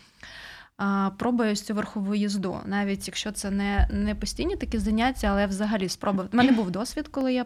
пробує 1.17 1.55
цю 1.55 1.73
верхову 1.73 2.15
їзду, 2.15 2.57
навіть 2.65 3.07
якщо 3.07 3.31
це 3.31 3.51
не 3.51 3.89
не 3.91 4.15
постійні 4.15 4.55
такі 4.55 4.77
заняття, 4.77 5.27
але 5.27 5.47
взагалі 5.47 5.89
спробувати. 5.89 6.29
У 6.33 6.37
мене 6.37 6.51
був 6.51 6.71
досвід, 6.71 7.07
коли 7.07 7.33
я. 7.33 7.45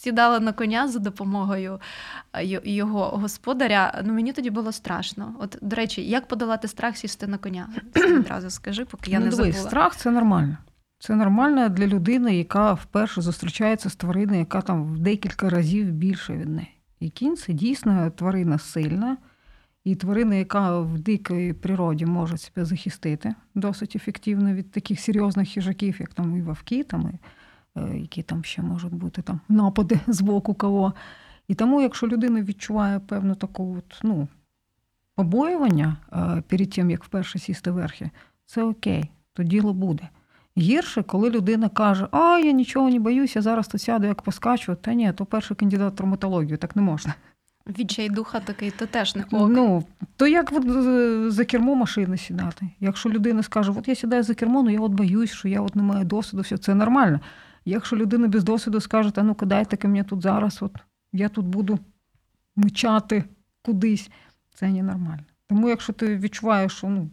Сідала 0.00 0.40
на 0.40 0.52
коня 0.52 0.88
за 0.88 0.98
допомогою 0.98 1.80
його 2.64 3.04
господаря. 3.04 4.02
Ну 4.04 4.12
мені 4.12 4.32
тоді 4.32 4.50
було 4.50 4.72
страшно. 4.72 5.34
От, 5.38 5.58
до 5.62 5.76
речі, 5.76 6.08
як 6.08 6.28
подолати 6.28 6.68
страх 6.68 6.96
сісти 6.96 7.26
на 7.26 7.38
коня? 7.38 7.68
Одразу 7.96 8.50
скажи, 8.50 8.84
поки 8.84 9.10
я 9.10 9.18
ну, 9.18 9.24
не 9.24 9.30
забула. 9.30 9.52
Страх 9.52 9.96
це 9.96 10.10
нормально. 10.10 10.56
Це 10.98 11.14
нормально 11.14 11.68
для 11.68 11.86
людини, 11.86 12.36
яка 12.36 12.72
вперше 12.72 13.20
зустрічається 13.20 13.90
з 13.90 13.96
твариною, 13.96 14.38
яка 14.38 14.60
там 14.60 14.84
в 14.84 14.98
декілька 14.98 15.50
разів 15.50 15.92
більше 15.92 16.36
від 16.36 16.48
неї. 16.48 16.76
І 17.00 17.10
кінь 17.10 17.36
це 17.36 17.52
дійсно 17.52 18.10
тварина 18.10 18.58
сильна, 18.58 19.16
і 19.84 19.96
тварина, 19.96 20.34
яка 20.34 20.80
в 20.80 20.98
дикій 20.98 21.52
природі 21.52 22.06
може 22.06 22.38
себе 22.38 22.64
захистити 22.64 23.34
досить 23.54 23.96
ефективно 23.96 24.54
від 24.54 24.70
таких 24.70 25.00
серйозних 25.00 25.48
хижаків, 25.48 25.96
як 26.00 26.14
там 26.14 26.36
і 26.36 26.42
вовки, 26.42 26.84
там, 26.84 27.10
і 27.14 27.18
Е, 27.18 27.39
які 27.76 28.22
там 28.22 28.44
ще 28.44 28.62
можуть 28.62 28.94
бути 28.94 29.22
там 29.22 29.40
напади 29.48 30.00
з 30.06 30.20
боку 30.20 30.54
кого. 30.54 30.94
І 31.48 31.54
тому, 31.54 31.80
якщо 31.80 32.08
людина 32.08 32.42
відчуває 32.42 32.98
певну 32.98 33.34
таку 33.34 33.76
от, 33.78 34.00
ну, 34.02 34.28
побоювання 35.14 35.96
е, 36.12 36.42
перед 36.48 36.70
тим, 36.70 36.90
як 36.90 37.04
вперше 37.04 37.38
сісти 37.38 37.70
верхи, 37.70 38.10
це 38.46 38.62
окей, 38.62 39.10
то 39.32 39.42
діло 39.42 39.74
буде. 39.74 40.08
Гірше, 40.58 41.02
коли 41.02 41.30
людина 41.30 41.68
каже, 41.68 42.08
а 42.10 42.38
я 42.38 42.52
нічого 42.52 42.90
не 42.90 42.98
боюся, 42.98 43.38
я 43.38 43.42
зараз 43.42 43.68
тут 43.68 43.82
сяду, 43.82 44.06
як 44.06 44.22
поскачу, 44.22 44.74
та 44.74 44.94
ні, 44.94 45.12
то 45.12 45.24
перший 45.26 45.56
кандидат 45.56 45.92
в 45.92 45.96
травматологію, 45.96 46.56
так 46.56 46.76
не 46.76 46.82
можна. 46.82 47.14
Відчай 47.78 48.08
духа 48.08 48.40
такий, 48.40 48.70
то 48.70 48.86
теж 48.86 49.16
не 49.16 49.22
ок. 49.22 49.28
Ну, 49.32 49.84
то 50.16 50.26
як 50.26 50.52
от 50.52 50.64
за 51.32 51.44
кермо 51.44 51.74
машини 51.74 52.16
сідати? 52.16 52.66
Якщо 52.80 53.10
людина 53.10 53.42
скаже, 53.42 53.72
от 53.76 53.88
я 53.88 53.94
сідаю 53.94 54.22
за 54.22 54.34
кермо, 54.34 54.62
ну 54.62 54.70
я 54.70 54.80
от 54.80 54.92
боюсь, 54.92 55.32
що 55.32 55.48
я 55.48 55.60
от 55.60 55.76
не 55.76 55.82
маю 55.82 56.04
досвіду, 56.04 56.42
все 56.42 56.58
це 56.58 56.74
нормально. 56.74 57.20
Якщо 57.70 57.96
людина 57.96 58.28
без 58.28 58.44
досвіду 58.44 58.80
скаже, 58.80 59.12
а 59.16 59.22
ну 59.22 59.34
кидайте 59.34 59.88
мені 59.88 60.04
тут 60.04 60.22
зараз, 60.22 60.62
от 60.62 60.76
я 61.12 61.28
тут 61.28 61.46
буду 61.46 61.78
мчати 62.56 63.24
кудись, 63.62 64.10
це 64.54 64.68
ненормально. 64.68 65.24
Тому 65.46 65.68
якщо 65.68 65.92
ти 65.92 66.16
відчуваєш, 66.16 66.72
що 66.72 66.88
ну, 66.88 67.10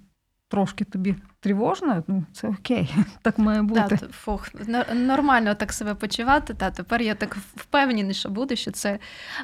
трошки 0.47 0.85
тобі 0.85 1.15
тривожно, 1.39 2.03
ну 2.07 2.25
це 2.33 2.47
окей, 2.47 2.95
так 3.21 3.37
має 3.37 3.61
бути. 3.61 3.97
Та, 3.97 3.97
фух, 3.97 4.49
Нормально 4.93 5.55
так 5.55 5.73
себе 5.73 5.95
почувати. 5.95 6.53
Та 6.53 6.71
тепер 6.71 7.01
я 7.01 7.15
так 7.15 7.35
впевненіша 7.35 8.29
буду, 8.29 8.55
що 8.55 8.71
це 8.71 8.99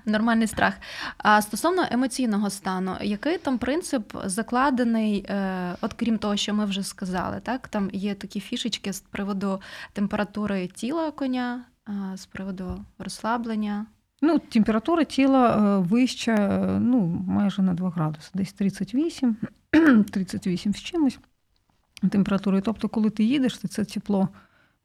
нормальний 0.06 0.48
страх. 0.48 0.74
А 1.18 1.42
стосовно 1.42 1.86
емоційного 1.92 2.50
стану, 2.50 2.96
який 3.02 3.38
там 3.38 3.58
принцип 3.58 4.18
закладений, 4.26 5.26
е, 5.30 5.76
от 5.82 5.94
крім 5.94 6.18
того, 6.18 6.36
що 6.36 6.54
ми 6.54 6.66
вже 6.66 6.84
сказали, 6.84 7.40
так 7.44 7.68
там 7.68 7.90
є 7.94 8.16
такі 8.16 8.40
фішечки 8.40 8.94
з 8.94 9.00
приводу 9.00 9.62
температури 9.94 10.68
тіла 10.68 11.12
коня, 11.12 11.66
з 12.16 12.26
приводу 12.26 12.86
розслаблення. 13.00 13.86
Ну, 14.26 14.40
температура 14.40 15.04
тіла 15.04 15.58
е, 15.58 15.80
вища, 15.80 16.32
е, 16.32 16.80
ну, 16.80 17.24
майже 17.28 17.62
на 17.62 17.74
2 17.74 17.90
градуси, 17.90 18.32
десь 18.34 18.54
38, 18.54 19.36
38 20.12 20.74
з 20.74 20.82
чимось 20.82 21.20
температури. 22.12 22.62
Тобто, 22.62 22.90
коли 22.90 23.10
ти 23.10 23.24
їдеш, 23.24 23.58
ти 23.58 23.68
це 23.68 23.86
тепло 23.86 24.30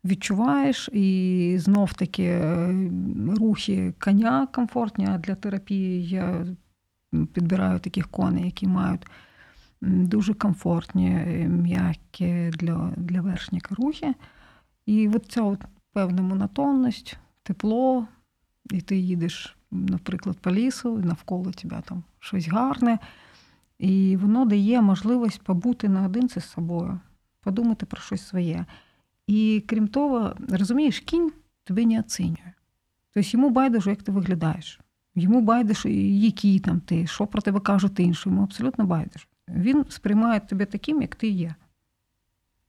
відчуваєш, 0.05 0.89
і 0.93 1.57
знов 1.59 1.93
таки 1.93 2.25
е, 2.25 2.91
рухи 3.39 3.95
коня 3.99 4.47
комфортні, 4.47 5.07
а 5.11 5.19
для 5.19 5.35
терапії 5.35 6.09
я 6.09 6.47
підбираю 7.33 7.79
таких 7.79 8.09
коней, 8.09 8.45
які 8.45 8.67
мають 8.67 9.07
дуже 9.81 10.35
комфортні, 10.35 11.11
м'які 11.49 12.51
для 12.51 12.93
для 12.97 13.21
вершника 13.21 13.75
рухи. 13.75 14.15
І 14.87 15.09
от 15.09 15.27
ця 15.29 15.43
от 15.43 15.61
певна 15.93 16.23
монотонність, 16.23 17.17
тепло, 17.43 18.07
і 18.71 18.81
ти 18.81 18.97
їдеш, 18.97 19.57
наприклад, 19.71 20.39
по 20.39 20.51
лісу, 20.51 21.01
і 21.01 21.05
навколо 21.05 21.51
тебе 21.51 21.83
там 21.85 22.05
щось 22.19 22.49
гарне. 22.49 22.99
І 23.79 24.17
воно 24.17 24.45
дає 24.45 24.83
можливість 24.83 25.43
побути 25.43 25.89
наодинці 25.89 26.41
з 26.41 26.45
собою, 26.45 27.01
подумати 27.41 27.87
про 27.87 28.01
щось 28.01 28.27
своє. 28.27 28.67
І 29.27 29.65
крім 29.67 29.89
того, 29.89 30.37
розумієш, 30.49 31.01
кінь 31.01 31.33
тебе 31.65 31.85
не 31.85 32.01
оцінює. 32.01 32.53
Тобто 33.15 33.31
йому 33.33 33.51
байдуже, 33.51 33.91
як 33.91 34.03
ти 34.03 34.13
виглядаєш. 34.13 34.81
Йому 35.15 35.41
байдуже, 35.41 35.91
який 35.93 36.59
там 36.59 36.81
ти, 36.81 37.07
що 37.07 37.27
про 37.27 37.43
тебе 37.43 37.61
кажуть 37.61 38.01
інші, 38.01 38.29
йому 38.29 38.43
абсолютно 38.43 38.85
байдуже. 38.87 39.27
Він 39.49 39.85
сприймає 39.89 40.41
тебе 40.41 40.67
таким, 40.67 41.03
як 41.03 41.17
ти 41.17 41.29
є. 41.29 41.55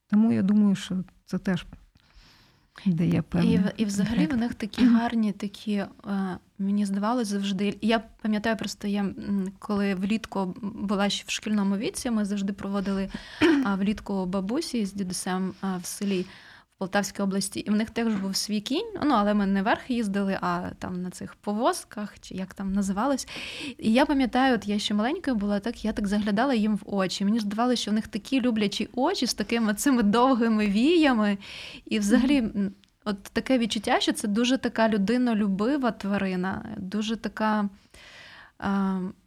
Тому 0.08 0.32
я 0.32 0.42
думаю, 0.42 0.76
що 0.76 1.04
це 1.26 1.38
теж 1.38 1.66
дає 2.86 3.22
певна. 3.22 3.50
І 3.50 3.82
і 3.82 3.86
взагалі 3.86 4.26
в 4.26 4.38
них 4.38 4.54
такі 4.54 4.86
гарні, 4.86 5.32
такі, 5.32 5.74
е, 5.74 5.88
мені 6.60 6.86
здавалося 6.86 7.32
завжди. 7.32 7.78
Я 7.82 8.04
пам'ятаю, 8.22 8.58
просто 8.58 8.88
я 8.88 9.06
коли 9.60 9.96
влітку 9.96 10.56
була 10.62 11.10
ще 11.10 11.24
в 11.28 11.32
шкільному 11.32 11.78
віці, 11.78 12.12
ми 12.12 12.26
завжди 12.26 12.54
проводили 12.54 13.10
влітку 13.78 14.26
бабусі 14.26 14.86
з 14.86 14.94
дідусем 14.94 15.54
в 15.82 15.86
селі. 15.86 16.26
Полтавській 16.80 17.24
області, 17.24 17.60
і 17.60 17.70
в 17.70 17.76
них 17.76 17.90
теж 17.90 18.16
був 18.16 18.36
свій 18.36 18.62
кінь. 18.62 18.94
Ну, 19.04 19.14
але 19.14 19.34
ми 19.34 19.46
не 19.46 19.62
верх 19.62 19.90
їздили, 19.90 20.38
а 20.42 20.70
там 20.80 21.02
на 21.02 21.10
цих 21.10 21.36
повозках, 21.36 22.20
чи 22.20 22.36
як 22.36 22.54
там 22.54 22.74
називалось. 22.74 23.28
І 23.78 23.94
я 23.94 24.06
пам'ятаю, 24.06 24.56
от 24.56 24.68
я 24.68 24.80
ще 24.80 24.94
маленькою 24.94 25.36
була, 25.36 25.60
так 25.60 25.86
я 25.86 25.94
так 25.94 26.08
заглядала 26.08 26.54
їм 26.54 26.76
в 26.76 26.82
очі. 26.86 27.26
Мені 27.26 27.40
здавалося, 27.40 27.82
що 27.82 27.92
в 27.92 27.94
них 27.94 28.08
такі 28.08 28.42
люблячі 28.42 28.90
очі 28.94 29.28
з 29.28 29.34
такими 29.34 29.74
цими 29.74 30.04
довгими 30.04 30.68
віями. 30.68 31.38
І 31.86 32.00
взагалі, 32.00 32.44
от 33.06 33.24
таке 33.24 33.58
відчуття, 33.58 34.00
що 34.00 34.14
це 34.14 34.28
дуже 34.28 34.58
така 34.58 34.90
людинолюбива 34.90 35.92
тварина, 35.92 36.66
дуже 36.78 37.16
така. 37.16 37.70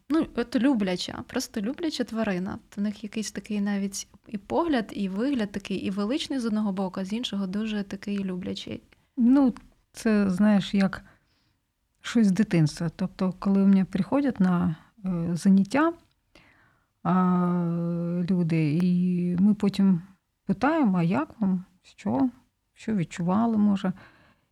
Ну, 0.09 0.27
от 0.35 0.55
любляча, 0.55 1.23
просто 1.27 1.61
любляча 1.61 2.03
тварина. 2.03 2.59
В 2.77 2.81
них 2.81 3.03
якийсь 3.03 3.31
такий 3.31 3.61
навіть 3.61 4.07
і 4.27 4.37
погляд, 4.37 4.91
і 4.95 5.09
вигляд 5.09 5.51
такий, 5.51 5.77
і 5.77 5.89
величний 5.89 6.39
з 6.39 6.45
одного 6.45 6.71
боку, 6.71 6.99
а 6.99 7.05
з 7.05 7.13
іншого 7.13 7.47
дуже 7.47 7.83
такий 7.83 8.23
люблячий. 8.23 8.81
Ну, 9.17 9.53
це, 9.91 10.29
знаєш, 10.29 10.73
як 10.73 11.01
щось 12.01 12.27
з 12.27 12.31
дитинства. 12.31 12.89
Тобто, 12.95 13.33
коли 13.39 13.63
у 13.63 13.67
мене 13.67 13.85
приходять 13.85 14.39
на 14.39 14.75
е, 15.05 15.35
заняття 15.35 15.93
люди, 18.29 18.79
і 18.81 19.37
ми 19.39 19.53
потім 19.53 20.01
питаємо, 20.45 20.97
а 20.97 21.03
як 21.03 21.41
вам, 21.41 21.65
що, 21.83 22.29
що 22.73 22.95
відчували, 22.95 23.57
може. 23.57 23.93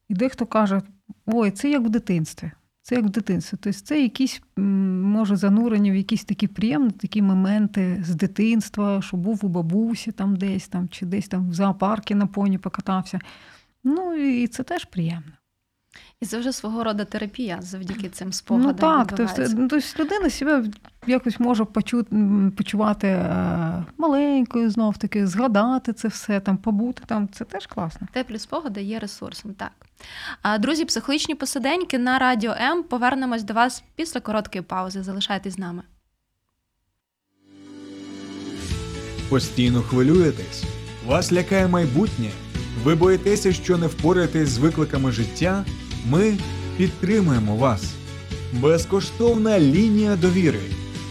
І 0.09 0.13
дехто 0.13 0.45
каже, 0.45 0.81
ой, 1.25 1.51
це 1.51 1.69
як 1.69 1.81
в 1.81 1.89
дитинстві. 1.89 2.51
Це 2.81 2.95
як 2.95 3.05
в 3.05 3.09
дитинстві. 3.09 3.57
Тобто 3.61 3.79
це 3.79 4.01
якісь, 4.01 4.41
може, 4.57 5.35
занурення 5.35 5.91
в 5.91 5.95
якісь 5.95 6.25
такі 6.25 6.47
приємні 6.47 6.91
такі 6.91 7.21
моменти 7.21 8.03
з 8.05 8.15
дитинства, 8.15 9.01
що 9.01 9.17
був 9.17 9.45
у 9.45 9.47
бабусі 9.47 10.11
там 10.11 10.35
десь 10.35 10.67
там, 10.67 10.89
чи 10.89 11.05
десь 11.05 11.27
там 11.27 11.49
в 11.49 11.53
зоопаркі 11.53 12.15
на 12.15 12.27
поні 12.27 12.57
покатався. 12.57 13.19
Ну 13.83 14.13
і 14.13 14.47
це 14.47 14.63
теж 14.63 14.85
приємно. 14.85 15.31
І 16.21 16.25
це 16.25 16.39
вже 16.39 16.51
свого 16.51 16.83
роду 16.83 17.05
терапія 17.05 17.57
завдяки 17.61 18.09
цим 18.09 18.33
спогадам. 18.33 18.71
Ну 18.71 18.73
так, 18.73 19.13
тобто, 19.17 19.67
тобто 19.69 20.03
людина 20.03 20.29
себе 20.29 20.65
якось 21.07 21.39
може 21.39 21.65
почу, 21.65 22.05
почувати 22.57 23.07
е, 23.07 23.85
маленькою, 23.97 24.69
знов 24.69 24.97
таки, 24.97 25.27
згадати 25.27 25.93
це 25.93 26.07
все, 26.07 26.39
там, 26.39 26.57
побути 26.57 27.03
там. 27.05 27.29
Це 27.33 27.45
теж 27.45 27.67
класно. 27.67 28.07
Теплі 28.11 28.39
спогади 28.39 28.81
є 28.81 28.99
ресурсом, 28.99 29.53
так. 29.53 29.71
А, 30.41 30.57
Друзі, 30.57 30.85
психологічні 30.85 31.35
посиденьки 31.35 31.99
на 31.99 32.19
радіо 32.19 32.51
М. 32.51 32.83
Повернемось 32.83 33.43
до 33.43 33.53
вас 33.53 33.83
після 33.95 34.19
короткої 34.19 34.61
паузи. 34.61 35.03
Залишайтесь 35.03 35.53
з 35.53 35.57
нами. 35.59 35.83
Постійно 39.29 39.81
хвилюєтесь. 39.81 40.63
Вас 41.07 41.33
лякає 41.33 41.67
майбутнє. 41.67 42.29
Ви 42.83 42.95
боїтеся, 42.95 43.53
що 43.53 43.77
не 43.77 43.87
впораєтесь 43.87 44.49
з 44.49 44.57
викликами 44.57 45.11
життя. 45.11 45.65
Ми 46.09 46.37
підтримуємо 46.77 47.55
вас. 47.55 47.83
Безкоштовна 48.53 49.59
лінія 49.59 50.15
довіри. 50.15 50.59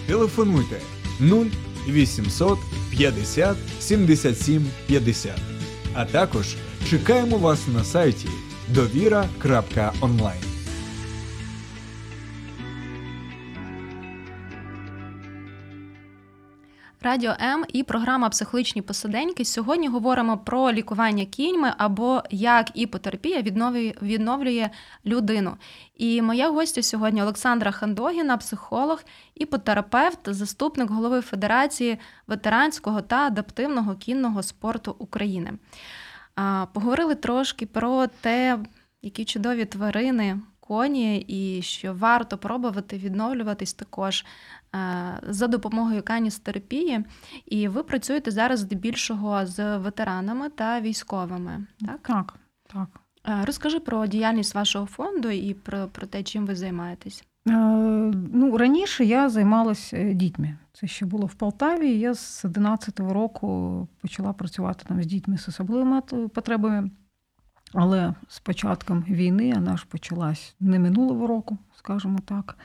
Телефонуйте 0.06 0.80
0800 1.20 2.58
50 2.90 3.56
77 3.80 4.66
50. 4.86 5.32
А 5.94 6.04
також 6.04 6.46
чекаємо 6.90 7.38
вас 7.38 7.60
на 7.74 7.84
сайті 7.84 8.28
довіра.онлайн. 8.68 10.49
Радіо 17.02 17.34
М 17.40 17.64
і 17.68 17.82
програма 17.82 18.28
Психологічні 18.28 18.82
посиденьки. 18.82 19.44
Сьогодні 19.44 19.88
говоримо 19.88 20.38
про 20.38 20.72
лікування 20.72 21.24
кіньми 21.24 21.72
або 21.78 22.22
як 22.30 22.70
іпотерапія 22.74 23.42
відновлює, 23.42 23.94
відновлює 24.02 24.70
людину. 25.06 25.56
І 25.96 26.22
моя 26.22 26.50
гостя 26.50 26.82
сьогодні 26.82 27.22
Олександра 27.22 27.70
Хандогіна, 27.70 28.36
психолог, 28.36 29.02
іпотерапевт, 29.34 30.18
заступник 30.26 30.90
голови 30.90 31.20
Федерації 31.20 31.98
ветеранського 32.26 33.00
та 33.00 33.16
адаптивного 33.16 33.96
кінного 33.96 34.42
спорту 34.42 34.96
України. 34.98 35.52
Поговорили 36.72 37.14
трошки 37.14 37.66
про 37.66 38.06
те, 38.06 38.58
які 39.02 39.24
чудові 39.24 39.64
тварини. 39.64 40.40
Коні, 40.70 41.18
і 41.18 41.62
що 41.62 41.94
варто 41.94 42.38
пробувати 42.38 42.98
відновлюватись 42.98 43.72
також 43.72 44.24
Е, 44.74 45.20
за 45.28 45.46
допомогою 45.46 46.02
каністерапії, 46.02 47.04
і 47.46 47.68
ви 47.68 47.82
працюєте 47.82 48.30
зараз 48.30 48.60
здебільшого 48.60 49.46
з 49.46 49.76
ветеранами 49.76 50.48
та 50.48 50.80
військовими. 50.80 51.66
Так, 51.86 51.98
так. 52.02 52.34
так. 52.72 52.88
Е, 53.28 53.44
розкажи 53.44 53.80
про 53.80 54.06
діяльність 54.06 54.54
вашого 54.54 54.86
фонду 54.86 55.30
і 55.30 55.54
про, 55.54 55.88
про 55.92 56.06
те, 56.06 56.22
чим 56.22 56.46
ви 56.46 56.56
займаєтесь. 56.56 57.24
Е, 57.48 57.52
ну, 58.32 58.56
Раніше 58.56 59.04
я 59.04 59.28
займалася 59.28 60.12
дітьми. 60.12 60.56
Це 60.72 60.86
ще 60.86 61.06
було 61.06 61.26
в 61.26 61.34
Полтаві. 61.34 61.98
Я 61.98 62.14
з 62.14 62.44
11-го 62.44 63.14
року 63.14 63.88
почала 64.02 64.32
працювати 64.32 64.84
там 64.88 65.02
з 65.02 65.06
дітьми 65.06 65.38
з 65.38 65.48
особливими 65.48 66.00
потребами. 66.34 66.90
Але 67.74 68.14
з 68.28 68.38
початком 68.38 69.04
війни 69.08 69.52
вона 69.54 69.76
ж 69.76 69.86
почалась 69.88 70.54
не 70.60 70.78
минулого 70.78 71.26
року, 71.26 71.58
скажімо 71.76 72.18
так. 72.24 72.56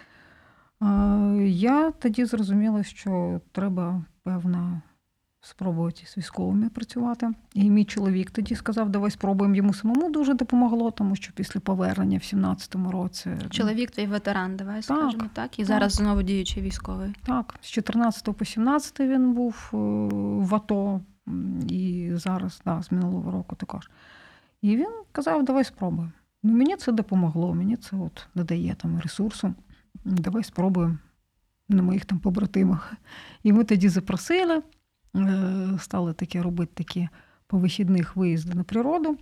Я 1.41 1.91
тоді 1.91 2.25
зрозуміла, 2.25 2.84
що 2.84 3.41
треба, 3.51 4.06
певно, 4.23 4.82
спробувати 5.41 6.06
з 6.06 6.17
військовими 6.17 6.69
працювати. 6.69 7.32
І 7.53 7.69
мій 7.69 7.86
чоловік 7.86 8.32
тоді 8.32 8.56
сказав, 8.56 8.89
давай 8.89 9.12
спробуємо 9.12 9.56
йому 9.56 9.73
самому 9.73 10.12
дуже 10.12 10.34
допомогло, 10.34 10.91
тому 10.91 11.15
що 11.15 11.34
після 11.34 11.60
повернення 11.60 12.17
в 12.17 12.21
17-му 12.21 12.91
році. 12.91 13.32
Чоловік 13.49 13.91
твій 13.91 14.06
ветеран, 14.06 14.56
давай 14.56 14.75
так, 14.75 14.84
скажемо 14.84 15.30
так. 15.34 15.60
І 15.60 15.62
так. 15.62 15.65
зараз 15.65 15.93
знову 15.93 16.21
діючий 16.21 16.63
військовий. 16.63 17.15
Так, 17.25 17.56
з 17.62 17.67
14 17.67 18.38
по 18.38 18.45
17 18.45 18.99
він 18.99 19.34
був 19.34 19.71
е, 19.73 19.77
в 20.45 20.56
АТО, 20.56 21.01
і 21.69 22.12
зараз, 22.13 22.62
да, 22.65 22.84
з 22.84 22.91
минулого 22.91 23.32
року 23.32 23.56
також. 23.56 23.89
І 24.65 24.78
він 24.78 24.91
казав, 25.12 25.45
давай 25.45 25.63
спробуємо. 25.63 26.12
Ну, 26.43 26.54
Мені 26.54 26.75
це 26.75 26.91
допомогло, 26.91 27.54
мені 27.54 27.75
це 27.75 27.97
от 27.97 28.28
додає 28.36 28.75
там 28.75 28.99
ресурсу 28.99 29.54
давай 30.06 30.43
спробуємо 30.43 30.97
на 31.69 31.82
моїх 31.82 32.06
там 32.06 32.19
побратимах. 32.19 32.93
І 33.43 33.54
ми 33.54 33.63
тоді 33.63 33.89
запросили, 33.89 34.62
е, 35.15 35.69
стали 35.80 36.13
таке 36.13 36.41
робити 36.41 36.71
такі 36.73 37.10
по 37.47 37.58
вихідних 37.58 38.15
виїзди 38.15 38.54
на 38.54 38.63
природу. 38.63 39.17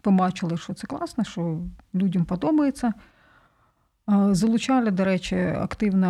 Побачили, 0.00 0.56
що 0.56 0.74
це 0.74 0.86
класно, 0.86 1.24
що 1.24 1.60
людям 1.94 2.24
подобається. 2.24 2.92
Залучали, 4.30 4.90
до 4.90 5.04
речі, 5.04 5.36
активно 5.36 6.08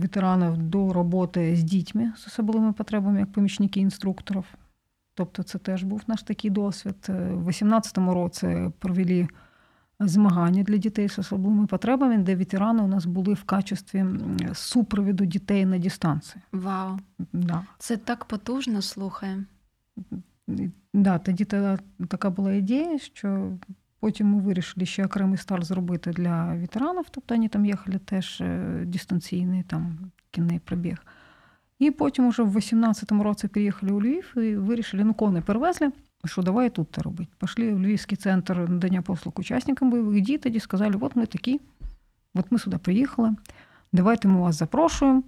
ветеранів 0.00 0.56
до 0.56 0.92
роботи 0.92 1.56
з 1.56 1.62
дітьми 1.62 2.12
з 2.16 2.26
особливими 2.26 2.72
потребами, 2.72 3.20
як 3.20 3.32
помічники 3.32 3.80
інструкторів. 3.80 4.44
Тобто, 5.18 5.42
це 5.42 5.58
теж 5.58 5.82
був 5.82 6.02
наш 6.06 6.22
такий 6.22 6.50
досвід. 6.50 6.96
У 7.08 7.12
2018 7.12 7.98
році 7.98 8.70
провели 8.78 9.28
змагання 10.00 10.62
для 10.62 10.76
дітей 10.76 11.08
з 11.08 11.18
особливими 11.18 11.66
потребами, 11.66 12.18
де 12.18 12.36
ветерани 12.36 12.82
у 12.82 12.86
нас 12.86 13.06
були 13.06 13.34
в 13.34 13.44
качестві 13.44 14.04
супровіду 14.52 15.24
дітей 15.24 15.66
на 15.66 15.78
дистанції. 15.78 16.42
Вау! 16.52 16.98
Да. 17.32 17.64
Це 17.78 17.96
так 17.96 18.24
потужно 18.24 18.82
слухає. 18.82 19.44
Да, 20.94 21.18
тоді 21.18 21.44
така 22.08 22.30
була 22.30 22.52
ідея, 22.52 22.98
що 22.98 23.52
потім 24.00 24.26
ми 24.26 24.40
вирішили 24.40 24.86
ще 24.86 25.06
окремий 25.06 25.38
старт 25.38 25.64
зробити 25.64 26.10
для 26.10 26.54
ветеранів, 26.54 27.04
тобто 27.10 27.34
вони 27.34 27.48
там 27.48 27.66
їхали 27.66 27.98
теж 27.98 28.40
е, 28.40 28.82
дистанційний 28.86 29.62
там 29.62 29.98
кінний 30.30 30.58
пробіг. 30.58 30.98
І 31.78 31.90
потім 31.90 32.26
уже 32.26 32.42
в 32.42 32.56
18-му 32.56 33.22
році 33.22 33.48
приїхали 33.48 33.92
у 33.92 34.00
Львів 34.00 34.34
і 34.36 34.56
вирішили, 34.56 35.04
ну 35.04 35.14
кони 35.14 35.40
перевезли. 35.40 35.92
Что 36.24 36.42
давай 36.42 36.70
тут-то 36.70 37.02
робити. 37.02 37.30
Пошли 37.38 37.74
в 37.74 37.80
Львівський 37.80 38.16
центр 38.16 38.58
надання 38.58 39.02
послуг 39.02 39.34
учасникам 39.36 39.90
бойових 39.90 40.20
дій, 40.20 40.38
тоді 40.38 40.60
сказали, 40.60 40.94
от 41.00 41.16
ми 41.16 41.26
такі, 41.26 41.60
от 42.34 42.52
ми 42.52 42.58
сюди 42.58 42.78
приїхали, 42.78 43.36
давайте 43.92 44.28
ми 44.28 44.40
вас 44.40 44.58
запрошуємо, 44.58 45.22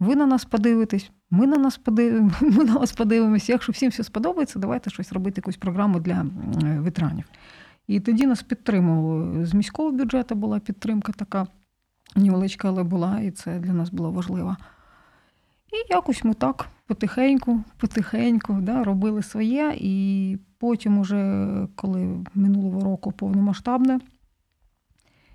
ви 0.00 0.16
на 0.16 0.26
нас 0.26 0.44
подивитесь, 0.44 1.10
ми 1.30 1.46
на 1.46 1.56
нас 1.56 1.78
подивимо, 1.78 2.30
ми 2.40 2.64
на 2.64 2.74
вас 2.74 2.92
подивимося. 2.92 3.52
Якщо 3.52 3.72
всім 3.72 3.90
все 3.90 4.04
сподобається, 4.04 4.58
давайте 4.58 4.90
щось 4.90 5.12
робити, 5.12 5.38
якусь 5.38 5.56
програму 5.56 6.00
для 6.00 6.26
ветеранів. 6.62 7.24
І 7.86 8.00
тоді 8.00 8.26
нас 8.26 8.42
підтримували. 8.42 9.46
З 9.46 9.54
міського 9.54 9.92
бюджету 9.92 10.34
була 10.34 10.58
підтримка 10.58 11.12
така 11.12 11.46
невеличка, 12.16 12.68
але 12.68 12.82
була, 12.82 13.20
і 13.20 13.30
це 13.30 13.58
для 13.58 13.72
нас 13.72 13.90
було 13.90 14.12
важливо. 14.12 14.56
Якось 15.88 16.24
ми 16.24 16.34
так 16.34 16.68
потихеньку, 16.86 17.64
потихеньку 17.76 18.58
да, 18.60 18.84
робили 18.84 19.22
своє. 19.22 19.74
І 19.76 20.38
потім, 20.58 20.98
уже, 20.98 21.68
коли 21.74 22.24
минулого 22.34 22.80
року 22.80 23.12
повномасштабне, 23.12 24.00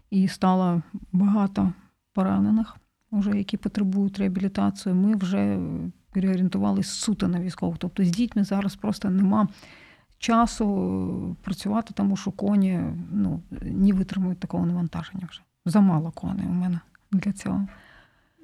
і 0.09 0.27
стало 0.27 0.81
багато 1.11 1.73
поранених, 2.13 2.77
уже, 3.11 3.37
які 3.37 3.57
потребують 3.57 4.19
реабілітації, 4.19 4.95
ми 4.95 5.15
вже 5.15 5.59
переорієнтувалися 6.11 6.91
суто 6.91 7.27
на 7.27 7.41
військових. 7.41 7.77
Тобто 7.77 8.03
з 8.03 8.09
дітьми 8.09 8.43
зараз 8.43 8.75
просто 8.75 9.09
нема 9.09 9.47
часу 10.17 11.35
працювати, 11.41 11.93
тому 11.93 12.17
що 12.17 12.31
коні 12.31 12.79
ну, 13.11 13.41
не 13.61 13.93
витримують 13.93 14.39
такого 14.39 14.65
навантаження 14.65 15.27
вже. 15.29 15.41
Замало 15.65 16.11
коней 16.11 16.45
у 16.47 16.53
мене 16.53 16.79
для 17.11 17.31
цього. 17.31 17.67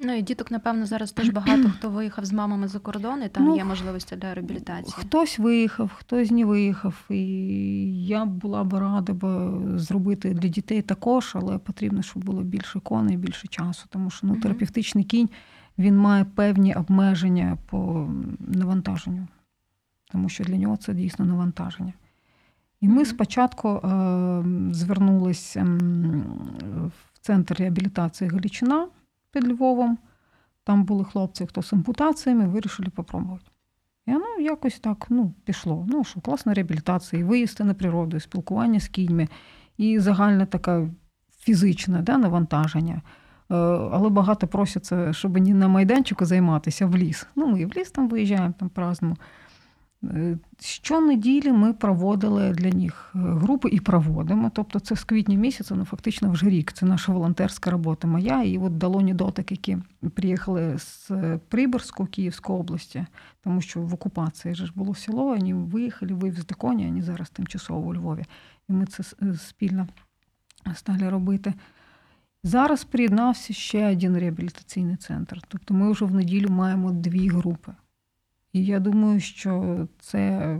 Ну 0.02 0.14
і 0.14 0.22
діток, 0.22 0.52
напевно, 0.52 0.86
зараз 0.86 1.12
теж 1.12 1.30
багато 1.30 1.70
хто 1.70 1.90
виїхав 1.90 2.26
з 2.26 2.34
мамами 2.34 2.68
за 2.68 2.80
кордон, 2.80 3.24
і 3.24 3.30
там 3.30 3.46
ну, 3.46 3.56
є 3.56 3.64
можливості 3.64 4.16
для 4.16 4.34
реабілітації. 4.34 4.94
Хтось 4.98 5.40
виїхав, 5.40 5.92
хтось 5.96 6.32
не 6.32 6.46
виїхав. 6.46 7.04
І 7.10 8.06
я 8.06 8.26
була 8.26 8.64
б 8.64 8.74
рада 8.74 9.14
б 9.14 9.52
зробити 9.80 10.34
для 10.34 10.50
дітей 10.50 10.82
також, 10.82 11.32
але 11.36 11.58
потрібно, 11.58 12.02
щоб 12.02 12.24
було 12.26 12.42
більше 12.42 12.80
коней, 12.80 13.18
більше 13.18 13.48
часу. 13.48 13.86
Тому 13.90 14.10
що 14.10 14.28
ну, 14.28 14.36
терапевтичний 14.36 15.04
кінь 15.04 15.30
він 15.78 15.98
має 15.98 16.26
певні 16.26 16.74
обмеження 16.74 17.58
по 17.66 18.10
навантаженню, 18.40 19.28
тому 20.12 20.30
що 20.30 20.44
для 20.44 20.58
нього 20.58 20.78
це 20.78 20.94
дійсно 20.94 21.26
навантаження. 21.26 21.94
І 22.82 22.88
ми 22.88 23.06
спочатку 23.06 23.70
е, 23.70 23.80
звернулися 24.72 25.64
в 26.88 27.20
центр 27.22 27.56
реабілітації 27.56 28.30
Галічина 28.30 28.88
під 29.32 29.48
Львовом. 29.48 29.98
Там 30.64 30.84
були 30.84 31.04
хлопці, 31.04 31.46
хто 31.46 31.64
з 31.64 31.74
ампутаціями, 31.74 32.48
вирішили 32.48 32.90
попробувати. 32.90 33.46
І 34.08 34.12
воно 34.12 34.40
якось 34.40 34.80
так 34.80 35.06
ну, 35.10 35.34
пішло. 35.46 35.86
Ну, 35.90 36.04
що 36.04 36.22
класна 36.22 36.54
реабілітація, 36.54 37.22
і 37.22 37.26
виїзди 37.26 37.64
на 37.64 37.74
природу, 37.74 38.18
і 38.18 38.20
спілкування 38.20 38.80
з 38.80 38.88
кіньми, 38.88 39.28
і 39.78 40.00
загальне 40.00 40.46
таке 40.46 40.90
фізичне 41.40 42.02
да, 42.02 42.18
навантаження. 42.18 43.02
Е, 43.52 43.56
але 43.92 44.10
багато 44.10 44.48
просяться, 44.48 45.14
щоб 45.14 45.38
не 45.38 45.54
на 45.54 45.68
майданчику 45.68 46.26
займатися, 46.26 46.86
а 46.86 46.88
в 46.88 46.98
ліс. 46.98 47.28
Ну, 47.36 47.48
ми 47.48 47.62
і 47.62 47.66
в 47.66 47.74
ліс 47.78 47.92
там 47.92 48.10
виїжджаємо, 48.10 48.54
там 48.60 48.70
празднуємо. 48.70 49.18
Е, 50.04 50.38
щонеділі 50.60 51.52
ми 51.52 51.74
проводили 51.74 52.52
для 52.52 52.70
них 52.70 53.12
е, 53.16 53.20
групи 53.20 53.70
і 53.72 53.80
проводимо. 53.80 54.52
Тобто 54.54 54.80
це 54.80 54.96
з 54.96 55.04
квітня 55.04 55.38
місяця, 55.38 55.76
ну 55.76 55.86
фактично 55.86 56.32
вже 56.32 56.50
рік. 56.50 56.72
Це 56.72 56.86
наша 56.86 57.12
волонтерська 57.12 57.72
робота 57.72 58.08
моя. 58.08 58.44
І 58.44 58.58
от 58.58 58.78
Далоні 58.78 59.14
Дотик, 59.14 59.52
які 59.52 59.78
приїхали 60.14 60.78
з 60.78 61.12
Приборську 61.48 62.06
Київської 62.06 62.60
області, 62.60 63.06
тому 63.44 63.62
що 63.62 63.82
в 63.82 63.94
окупації 63.94 64.56
ж 64.56 64.72
було 64.76 64.96
село, 64.96 65.24
вони 65.24 65.54
виїхали, 65.54 66.14
вивезли 66.14 66.56
коні, 66.58 66.86
вони 66.86 67.02
зараз 67.02 67.30
тимчасово 67.30 67.90
у 67.90 67.94
Львові. 67.94 68.26
І 68.70 68.74
ми 68.74 68.86
це 68.86 69.04
е, 69.24 69.34
спільно 69.34 69.88
стали 70.76 71.10
робити. 71.10 71.54
Зараз 72.44 72.84
приєднався 72.84 73.54
ще 73.54 73.92
один 73.92 74.18
реабілітаційний 74.18 74.96
центр. 74.96 75.42
Тобто 75.48 75.74
ми 75.74 75.92
вже 75.92 76.06
в 76.06 76.16
неділю 76.16 76.50
маємо 76.50 76.92
дві 76.92 77.30
групи. 77.30 77.74
І 78.58 78.66
я 78.66 78.80
думаю, 78.80 79.20
що 79.20 79.88
це 80.00 80.58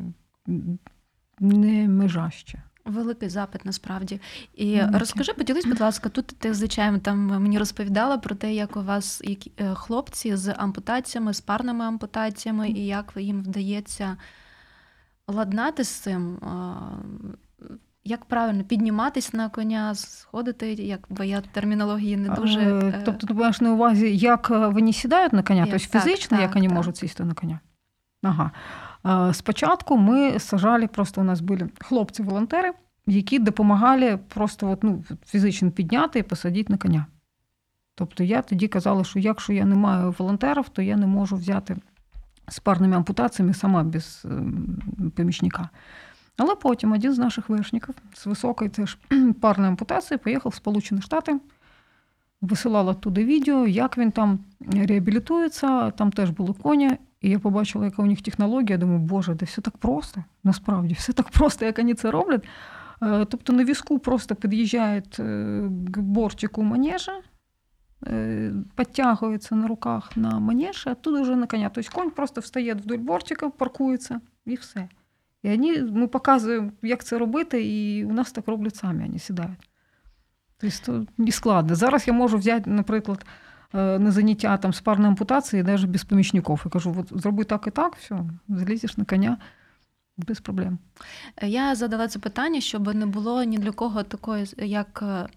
не 1.40 1.88
межа 1.88 2.30
ще. 2.30 2.64
Великий 2.86 3.30
запит 3.30 3.66
насправді. 3.66 4.22
І 4.56 4.76
Великий. 4.76 5.00
розкажи, 5.00 5.34
поділись, 5.34 5.66
будь 5.66 5.80
ласка, 5.80 6.10
тут 6.10 6.28
ти 6.28 6.54
звичайно 6.54 7.00
там 7.00 7.18
мені 7.20 7.60
розповідала 7.60 8.18
про 8.18 8.36
те, 8.36 8.54
як 8.54 8.78
у 8.78 8.82
вас 8.82 9.22
е, 9.60 9.74
хлопці 9.74 10.36
з 10.36 10.54
ампутаціями, 10.58 11.34
з 11.34 11.42
парними 11.42 11.86
ампутаціями, 11.86 12.70
і 12.70 12.86
як 12.86 13.14
їм 13.16 13.42
вдається 13.42 14.18
ладнати 15.28 15.84
з 15.84 15.90
цим. 15.90 16.40
Як 18.04 18.26
правильно 18.26 18.64
підніматись 18.64 19.34
на 19.34 19.50
коня, 19.50 19.96
сходити, 19.96 20.74
як 20.74 21.08
бо 21.10 21.24
я 21.24 21.42
термінології 21.42 22.18
не 22.18 22.30
дуже. 22.30 22.60
Е, 22.60 23.02
тобто, 23.06 23.28
ти 23.28 23.34
маєш 23.34 23.62
на 23.62 23.74
увазі, 23.74 24.18
як 24.18 24.50
вони 24.50 24.94
сідають 24.94 25.34
на 25.34 25.44
коня, 25.44 25.68
тобто 25.72 26.00
фізично, 26.00 26.38
так, 26.38 26.42
як 26.42 26.56
вони 26.56 26.68
так. 26.68 26.76
можуть 26.76 26.98
сісти 26.98 27.24
на 27.24 27.34
коня? 27.34 27.60
Ага. 28.28 28.52
Спочатку 29.34 29.98
ми 29.98 30.40
сажали, 30.40 30.88
просто 30.88 31.22
у 31.22 31.24
нас 31.24 31.42
були 31.42 31.70
хлопці-волонтери, 31.80 32.72
які 33.08 33.40
допомагали 33.40 34.20
просто 34.28 34.70
от, 34.70 34.84
ну, 34.84 35.04
фізично 35.26 35.72
підняти 35.72 36.20
і 36.20 36.24
посадити 36.24 36.74
на 36.74 36.78
коня. 36.78 37.06
Тобто 37.96 38.24
я 38.24 38.42
тоді 38.42 38.68
казала, 38.68 39.04
що 39.04 39.20
якщо 39.20 39.54
я 39.54 39.66
не 39.66 39.76
маю 39.76 40.16
волонтерів, 40.18 40.70
то 40.70 40.82
я 40.82 40.98
не 40.98 41.08
можу 41.08 41.36
взяти 41.36 41.78
з 42.48 42.60
парними 42.60 42.96
ампутаціями 42.96 43.54
сама 43.54 43.84
без 43.84 44.26
ем, 44.26 45.12
помічника. 45.16 45.70
Але 46.38 46.56
потім 46.56 46.92
один 46.92 47.14
з 47.14 47.18
наших 47.18 47.50
вершників 47.50 47.96
з 48.14 48.26
високої 48.26 48.70
теж 48.70 48.98
парної 49.42 49.70
ампутації 49.70 50.18
поїхав 50.18 50.52
в 50.52 50.56
Сполучені 50.56 51.02
Штати, 51.02 51.40
висилав 52.42 53.02
туди 53.02 53.26
відео, 53.26 53.68
як 53.68 53.98
він 53.98 54.12
там 54.12 54.40
реабілітується, 54.72 55.92
там 55.92 56.12
теж 56.12 56.30
були 56.30 56.54
коні. 56.54 56.98
І 57.28 57.30
я 57.30 57.40
побачила, 57.40 57.86
яка 57.86 58.02
у 58.02 58.06
них 58.06 58.22
технологія. 58.22 58.78
Думаю, 58.78 59.00
боже, 59.00 59.34
де 59.34 59.46
все 59.46 59.62
так 59.62 59.78
просто. 59.78 60.24
Насправді, 60.44 60.94
все 60.94 61.14
так 61.14 61.30
просто, 61.30 61.66
як 61.66 61.78
вони 61.78 61.94
це 61.94 62.12
роблять. 62.12 62.48
Е, 63.04 63.26
тобто 63.26 63.54
на 63.54 63.64
візку 63.64 64.00
просто 64.00 64.36
під'їжджають 64.36 65.16
к 65.92 66.02
бортику 66.02 66.64
манежа, 66.64 67.12
е, 68.08 68.54
підтягується 68.76 69.56
на 69.56 69.68
руках 69.68 70.18
на 70.18 70.40
манеж, 70.40 70.84
а 70.88 70.94
тут 70.94 71.22
уже 71.22 71.36
на 71.36 71.48
коня. 71.48 71.72
Тобто 71.74 71.92
конь 71.94 72.12
просто 72.12 72.42
встає 72.42 72.74
вдоль 72.74 72.98
бортика, 72.98 73.50
паркується 73.50 74.22
і 74.46 74.56
все. 74.56 74.90
І 75.44 75.50
вони, 75.50 75.84
ми 75.84 76.08
показуємо, 76.08 76.72
як 76.82 77.04
це 77.04 77.18
робити, 77.18 77.64
і 77.64 78.06
у 78.06 78.14
нас 78.14 78.32
так 78.32 78.48
роблять 78.48 78.76
самі, 78.76 79.06
вони 79.06 79.20
сідають. 79.20 79.70
Тобто 80.58 81.06
не 81.18 81.32
складно. 81.32 81.76
Зараз 81.76 82.08
я 82.08 82.14
можу 82.14 82.38
взяти, 82.38 82.70
наприклад. 82.70 83.26
Е, 83.74 84.00
на 84.00 84.12
заняття 84.12 84.58
там, 84.58 84.74
з 84.74 84.82
парної 84.82 85.10
ампутації, 85.10 85.64
навіть 85.64 85.86
без 85.86 86.04
помічників. 86.04 86.62
Я 86.66 86.72
кажу, 86.72 86.96
от 87.00 87.22
зроби 87.22 87.44
так 87.44 87.66
і 87.68 87.72
так, 87.72 87.96
все, 87.96 88.20
залізеш 88.50 88.98
на 88.98 89.06
коня. 89.06 89.38
Без 90.18 90.40
проблем. 90.40 90.78
Я 91.42 91.76
задала 91.76 92.08
це 92.08 92.20
питання, 92.20 92.62
щоб 92.62 92.96
не 92.96 93.06
було 93.06 93.44
ні 93.44 93.58
для 93.58 93.72
кого 93.72 94.04
такої, 94.04 94.46
як 94.58 95.04
е, 95.04 95.28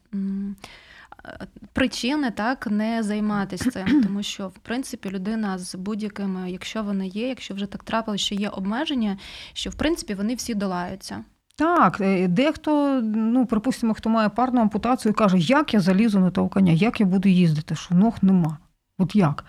причини 1.72 2.30
так 2.30 2.66
не 2.66 3.02
займатися 3.02 3.70
цим, 3.70 4.02
тому 4.06 4.22
що 4.22 4.48
в 4.48 4.58
принципі 4.58 5.10
людина 5.10 5.58
з 5.58 5.74
будь-якими, 5.74 6.50
якщо 6.50 6.82
вони 6.82 7.08
є, 7.08 7.28
якщо 7.28 7.54
вже 7.54 7.66
так 7.66 7.84
трапилося, 7.84 8.24
що 8.24 8.34
є 8.34 8.48
обмеження, 8.48 9.18
що 9.52 9.70
в 9.70 9.74
принципі 9.74 10.14
вони 10.14 10.34
всі 10.34 10.54
долаються. 10.54 11.24
Так, 11.56 12.00
е, 12.00 12.28
дехто, 12.28 13.00
ну 13.02 13.46
припустимо, 13.46 13.94
хто 13.94 14.10
має 14.10 14.28
парну 14.28 14.60
ампутацію, 14.60 15.14
каже, 15.14 15.38
як 15.38 15.74
я 15.74 15.80
залізу 15.80 16.20
на 16.20 16.30
того 16.30 16.48
коня, 16.48 16.72
як 16.72 17.00
я 17.00 17.06
буду 17.06 17.28
їздити, 17.28 17.74
що 17.74 17.94
ног 17.94 18.14
нема. 18.22 18.58
От 18.98 19.16
як? 19.16 19.44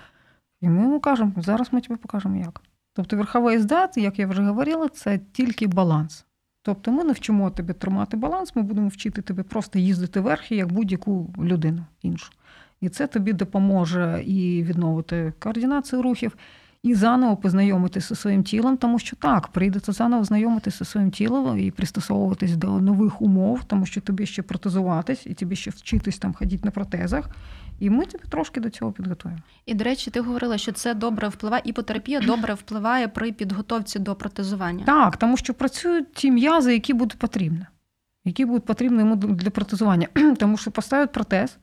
І 0.61 0.69
ми 0.69 0.81
йому 0.81 0.99
кажемо, 0.99 1.31
зараз 1.37 1.73
ми 1.73 1.81
тобі 1.81 1.99
покажемо 1.99 2.37
як. 2.37 2.61
Тобто 2.93 3.17
верхова 3.17 3.53
їзда, 3.53 3.89
як 3.95 4.19
я 4.19 4.27
вже 4.27 4.43
говорила, 4.43 4.87
це 4.87 5.19
тільки 5.31 5.67
баланс. 5.67 6.25
Тобто 6.61 6.91
ми 6.91 7.03
не 7.03 7.13
вчимо 7.13 7.49
тебе 7.49 7.73
тримати 7.73 8.17
баланс, 8.17 8.55
ми 8.55 8.61
будемо 8.61 8.87
вчити 8.87 9.21
тебе 9.21 9.43
просто 9.43 9.79
їздити 9.79 10.19
верхи, 10.19 10.55
як 10.55 10.71
будь-яку 10.71 11.33
людину 11.37 11.85
іншу. 12.01 12.31
І 12.81 12.89
це 12.89 13.07
тобі 13.07 13.33
допоможе 13.33 14.23
і 14.25 14.63
відновити 14.63 15.33
координацію 15.39 16.01
рухів, 16.01 16.37
і 16.83 16.95
заново 16.95 17.37
познайомитися 17.37 18.15
зі 18.15 18.21
своїм 18.21 18.43
тілом, 18.43 18.77
тому 18.77 18.99
що 18.99 19.15
так, 19.15 19.47
прийдеться 19.47 19.91
заново 19.91 20.23
знайомитися 20.23 20.77
зі 20.77 20.91
своїм 20.91 21.11
тілом 21.11 21.59
і 21.59 21.71
пристосовуватись 21.71 22.55
до 22.55 22.67
нових 22.67 23.21
умов, 23.21 23.63
тому 23.63 23.85
що 23.85 24.01
тобі 24.01 24.25
ще 24.25 24.41
протезуватись, 24.41 25.25
і 25.25 25.33
тобі 25.33 25.55
ще 25.55 25.71
вчитись 25.71 26.17
там 26.17 26.33
ходити 26.33 26.61
на 26.65 26.71
протезах. 26.71 27.29
І 27.79 27.89
ми 27.89 28.05
тебе 28.05 28.23
трошки 28.29 28.59
до 28.59 28.69
цього 28.69 28.91
підготуємо. 28.91 29.41
І 29.65 29.73
до 29.73 29.83
речі, 29.83 30.11
ти 30.11 30.21
говорила, 30.21 30.57
що 30.57 30.71
це 30.71 30.93
добре 30.93 31.27
впливає, 31.27 31.61
іпотерапія 31.65 32.19
добре 32.19 32.53
впливає 32.53 33.07
при 33.07 33.31
підготовці 33.31 33.99
до 33.99 34.15
протезування. 34.15 34.85
Так, 34.85 35.17
тому 35.17 35.37
що 35.37 35.53
працюють 35.53 36.13
ті 36.13 36.31
м'язи, 36.31 36.73
які 36.73 36.93
будуть 36.93 37.19
потрібні, 37.19 37.65
які 38.25 38.45
будуть 38.45 38.65
потрібні 38.65 38.99
йому 38.99 39.15
для 39.15 39.49
протезування, 39.49 40.07
тому 40.39 40.57
що 40.57 40.71
поставлять 40.71 41.11
протез. 41.11 41.57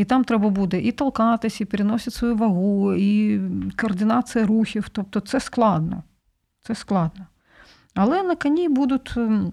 І 0.00 0.04
там 0.04 0.24
треба 0.24 0.48
буде 0.48 0.80
і 0.80 0.92
толкатись, 0.92 1.60
і 1.60 1.64
переносити 1.64 2.10
свою 2.10 2.36
вагу, 2.36 2.94
і 2.94 3.40
координація 3.76 4.46
рухів. 4.46 4.88
Тобто 4.88 5.20
це 5.20 5.40
складно. 5.40 6.02
Це 6.62 6.74
складно. 6.74 7.26
Але 7.94 8.22
на 8.22 8.36
коні 8.36 8.68
будуть 8.68 9.14
ем, 9.16 9.52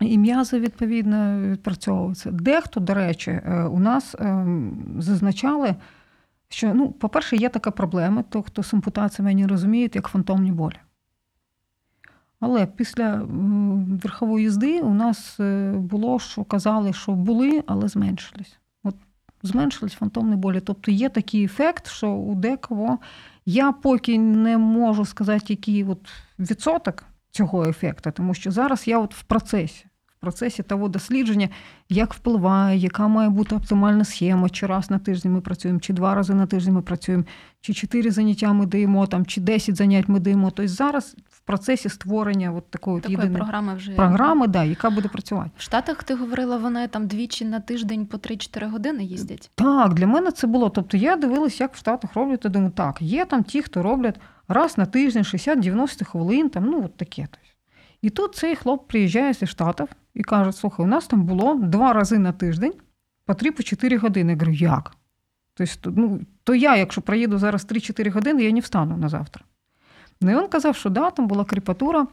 і 0.00 0.18
м'язи 0.18 0.58
відповідно 0.58 1.40
відпрацьовуватися. 1.40 2.30
Дехто, 2.30 2.80
до 2.80 2.94
речі, 2.94 3.30
е, 3.30 3.64
у 3.64 3.78
нас 3.78 4.16
ем, 4.18 4.94
зазначали, 4.98 5.74
що, 6.48 6.74
ну, 6.74 6.92
по-перше, 6.92 7.36
є 7.36 7.48
така 7.48 7.70
проблема, 7.70 8.22
то 8.22 8.42
хто 8.42 8.62
з 8.62 8.74
ампутаціями 8.74 9.34
не 9.34 9.46
розуміють, 9.46 9.96
як 9.96 10.08
фантомні 10.08 10.52
болі. 10.52 10.80
Але 12.40 12.66
після 12.66 13.22
верхової 14.02 14.44
їзди 14.44 14.80
у 14.80 14.94
нас 14.94 15.40
е, 15.40 15.72
було, 15.72 16.18
що 16.18 16.44
казали, 16.44 16.92
що 16.92 17.12
були, 17.12 17.64
але 17.66 17.88
зменшились 17.88 18.58
зменшились 19.42 19.92
фантомні 19.92 20.36
болі. 20.36 20.60
Тобто 20.60 20.90
є 20.90 21.08
такий 21.08 21.44
ефект, 21.44 21.88
що 21.88 22.08
у 22.08 22.34
декого 22.34 22.98
я 23.46 23.72
поки 23.72 24.18
не 24.18 24.58
можу 24.58 25.04
сказати, 25.04 25.44
який 25.48 25.84
от 25.84 26.08
відсоток 26.38 27.04
цього 27.30 27.64
ефекту, 27.64 28.10
тому 28.10 28.34
що 28.34 28.50
зараз 28.50 28.88
я 28.88 28.98
от 28.98 29.14
в 29.14 29.22
процесі. 29.22 29.86
Процесі 30.20 30.62
того 30.62 30.88
дослідження, 30.88 31.48
як 31.88 32.14
впливає, 32.14 32.78
яка 32.78 33.08
має 33.08 33.28
бути 33.30 33.54
оптимальна 33.54 34.04
схема, 34.04 34.48
чи 34.48 34.66
раз 34.66 34.90
на 34.90 34.98
тиждень 34.98 35.32
ми 35.32 35.40
працюємо, 35.40 35.80
чи 35.80 35.92
два 35.92 36.14
рази 36.14 36.34
на 36.34 36.46
тиждень 36.46 36.74
ми 36.74 36.82
працюємо, 36.82 37.24
чи 37.60 37.74
чотири 37.74 38.10
заняття 38.10 38.52
ми 38.52 38.66
даємо, 38.66 39.06
там, 39.06 39.26
чи 39.26 39.40
десять 39.40 39.76
занять 39.76 40.08
ми 40.08 40.20
даємо. 40.20 40.50
Тобто 40.50 40.72
зараз 40.72 41.16
процесі 41.44 41.88
створення 41.88 42.52
от 42.52 42.70
такої, 42.70 43.00
такої 43.00 43.16
єдиної 43.16 43.36
програми, 43.36 43.74
вже 43.74 43.92
програми, 43.92 44.46
да, 44.46 44.64
яка 44.64 44.90
буде 44.90 45.08
працювати. 45.08 45.50
В 45.56 45.62
Штатах 45.62 46.04
ти 46.04 46.14
говорила, 46.14 46.56
вони 46.56 46.88
там 46.88 47.06
двічі 47.06 47.44
на 47.44 47.60
тиждень 47.60 48.06
по 48.06 48.16
3-4 48.16 48.70
години 48.70 49.04
їздять. 49.04 49.50
Так, 49.54 49.94
для 49.94 50.06
мене 50.06 50.30
це 50.32 50.46
було. 50.46 50.70
Тобто 50.70 50.96
я 50.96 51.16
дивилася, 51.16 51.64
як 51.64 51.74
в 51.74 51.78
Штатах 51.78 52.14
роблять, 52.14 52.44
і 52.44 52.48
думаю, 52.48 52.70
так, 52.70 53.02
є 53.02 53.24
там 53.24 53.44
ті, 53.44 53.62
хто 53.62 53.82
роблять 53.82 54.20
раз 54.48 54.78
на 54.78 54.86
тиждень, 54.86 55.22
60-90 55.22 56.04
хвилин, 56.04 56.50
там, 56.50 56.64
ну 56.64 56.84
от 56.84 56.96
таке. 56.96 57.28
І 58.02 58.10
тут 58.10 58.34
цей 58.34 58.56
хлоп 58.56 58.88
приїжджає 58.88 59.32
зі 59.32 59.46
Штатів 59.46 59.88
і 60.14 60.22
каже: 60.22 60.52
слухай, 60.52 60.86
у 60.86 60.88
нас 60.88 61.06
там 61.06 61.22
було 61.22 61.54
два 61.54 61.92
рази 61.92 62.18
на 62.18 62.32
тиждень 62.32 62.72
по 63.24 63.32
3-4 63.32 63.98
години. 63.98 64.32
Я 64.32 64.38
говорю, 64.38 64.52
як? 64.52 64.96
Тобто, 65.54 65.92
ну, 65.96 66.20
то 66.44 66.54
я, 66.54 66.76
якщо 66.76 67.02
проїду 67.02 67.38
зараз 67.38 67.66
3-4 67.66 68.10
години, 68.10 68.42
я 68.42 68.52
не 68.52 68.60
встану 68.60 68.96
на 68.96 69.08
завтра. 69.08 69.44
Ну 70.22 70.30
і 70.30 70.36
він 70.36 70.48
казав, 70.48 70.76
що 70.76 70.90
да, 70.90 71.10
там 71.10 71.26
була 71.26 71.44
кріпатура, 71.44 72.06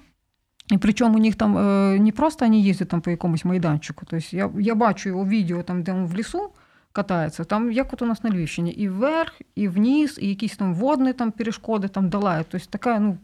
І 0.72 0.78
причому 0.78 1.18
у 1.18 1.22
них 1.22 1.36
там 1.36 1.58
е, 1.58 2.00
не 2.00 2.12
просто 2.12 2.46
вони 2.46 2.60
їздять 2.60 2.88
там 2.88 3.02
по 3.02 3.12
якомусь 3.12 3.46
майданчику. 3.46 4.06
Тобто 4.10 4.38
я 4.38 4.50
я 4.60 4.76
бачу 4.76 5.10
його 5.10 5.26
відео, 5.26 5.64
там, 5.64 5.84
де 5.84 5.94
він 5.94 6.06
в 6.06 6.16
лісу 6.16 6.50
катається, 6.92 7.44
там 7.44 7.72
як 7.72 7.94
от 7.94 8.02
у 8.02 8.06
нас 8.06 8.24
на 8.24 8.30
Львівщині, 8.30 8.72
і 8.72 8.90
вверх, 8.90 9.42
і 9.56 9.68
вниз, 9.68 10.20
і 10.22 10.30
якісь 10.30 10.58
там 10.58 10.74
водні 10.74 11.14
там 11.14 11.32
перешкоди 11.32 11.88
там 11.88 12.10
долають. 12.10 12.48
Тобто 12.50 12.68
така, 12.70 13.00
ну, 13.00 13.18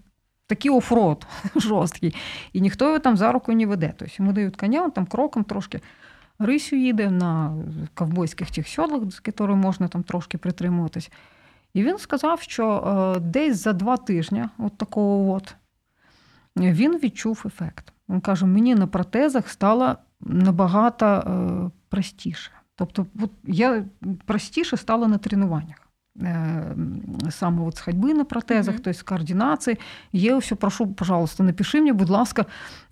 такий 0.48 0.72
офрод 0.72 1.28
жорсткий. 1.56 2.16
І 2.54 2.62
ніхто 2.62 2.86
його 2.86 3.00
там 3.00 3.18
за 3.18 3.32
руку 3.32 3.54
не 3.54 3.66
веде. 3.66 3.94
Тобто 3.98 4.16
йому 4.18 4.34
дають 4.34 4.56
коня, 4.56 4.84
він 4.84 4.92
там 4.92 5.06
кроком 5.06 5.44
трошки 5.44 5.82
рисю 6.40 6.76
їде 6.76 7.12
на 7.12 7.58
ковбойських 7.94 8.52
тих 8.52 8.68
сьодлах, 8.68 9.12
з 9.12 9.22
якими 9.26 9.56
можна 9.56 9.88
там 9.88 10.04
трошки 10.04 10.38
притримуватись. 10.38 11.12
І 11.76 11.84
він 11.84 11.98
сказав, 11.98 12.42
що 12.42 12.66
е, 13.18 13.20
десь 13.20 13.64
за 13.64 13.74
два 13.74 13.98
тижні, 13.98 14.46
от 14.58 14.78
такого 14.78 15.34
от, 15.34 15.56
він 16.56 16.98
відчув 16.98 17.44
ефект. 17.46 17.94
Він 18.10 18.22
каже: 18.22 18.46
мені 18.46 18.76
на 18.76 18.88
протезах 18.88 19.50
стало 19.50 19.96
набагато 20.22 21.06
е, 21.06 21.72
простіше. 21.90 22.52
Тобто, 22.76 23.06
от 23.22 23.32
я 23.44 23.86
простіше 24.26 24.78
стало 24.78 25.08
на 25.08 25.18
тренуваннях. 25.18 25.85
Е, 26.22 26.76
саме 27.30 27.62
от 27.62 27.78
з 27.78 27.80
ходьби 27.80 28.14
на 28.14 28.26
протезах, 28.26 28.76
mm-hmm. 28.76 28.82
тобто 28.84 29.00
з 29.00 29.04
координації. 29.04 29.78
Є 30.14 30.38
все, 30.38 30.56
прошу, 30.56 30.88
пожалуйста, 30.88 31.44
напиши 31.44 31.78
мені, 31.78 31.94
будь 31.94 32.10
ласка, 32.10 32.46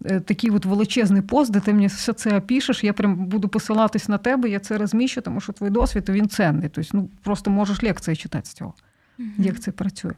е, 0.06 0.20
такий 0.20 0.50
от 0.50 0.66
величезний 0.66 1.22
пост, 1.22 1.52
де 1.52 1.60
ти 1.60 1.74
мені 1.74 1.88
все 1.88 2.14
це 2.14 2.38
опишеш, 2.38 2.84
я 2.84 2.94
прям 2.94 3.16
буду 3.16 3.48
посилатись 3.48 4.10
на 4.10 4.18
тебе, 4.18 4.50
я 4.50 4.60
це 4.60 4.78
розміщу, 4.78 5.22
тому 5.22 5.42
що 5.42 5.54
твій 5.54 5.70
досвід 5.70 6.10
він 6.10 6.30
ценний. 6.30 6.70
Тобто, 6.70 6.90
ну, 6.98 7.10
просто 7.22 7.52
можеш 7.52 7.84
лекції 7.84 8.16
читати 8.16 8.46
з 8.46 8.54
цього, 8.54 8.74
mm-hmm. 9.20 9.26
як 9.38 9.60
це 9.60 9.72
працює. 9.72 10.14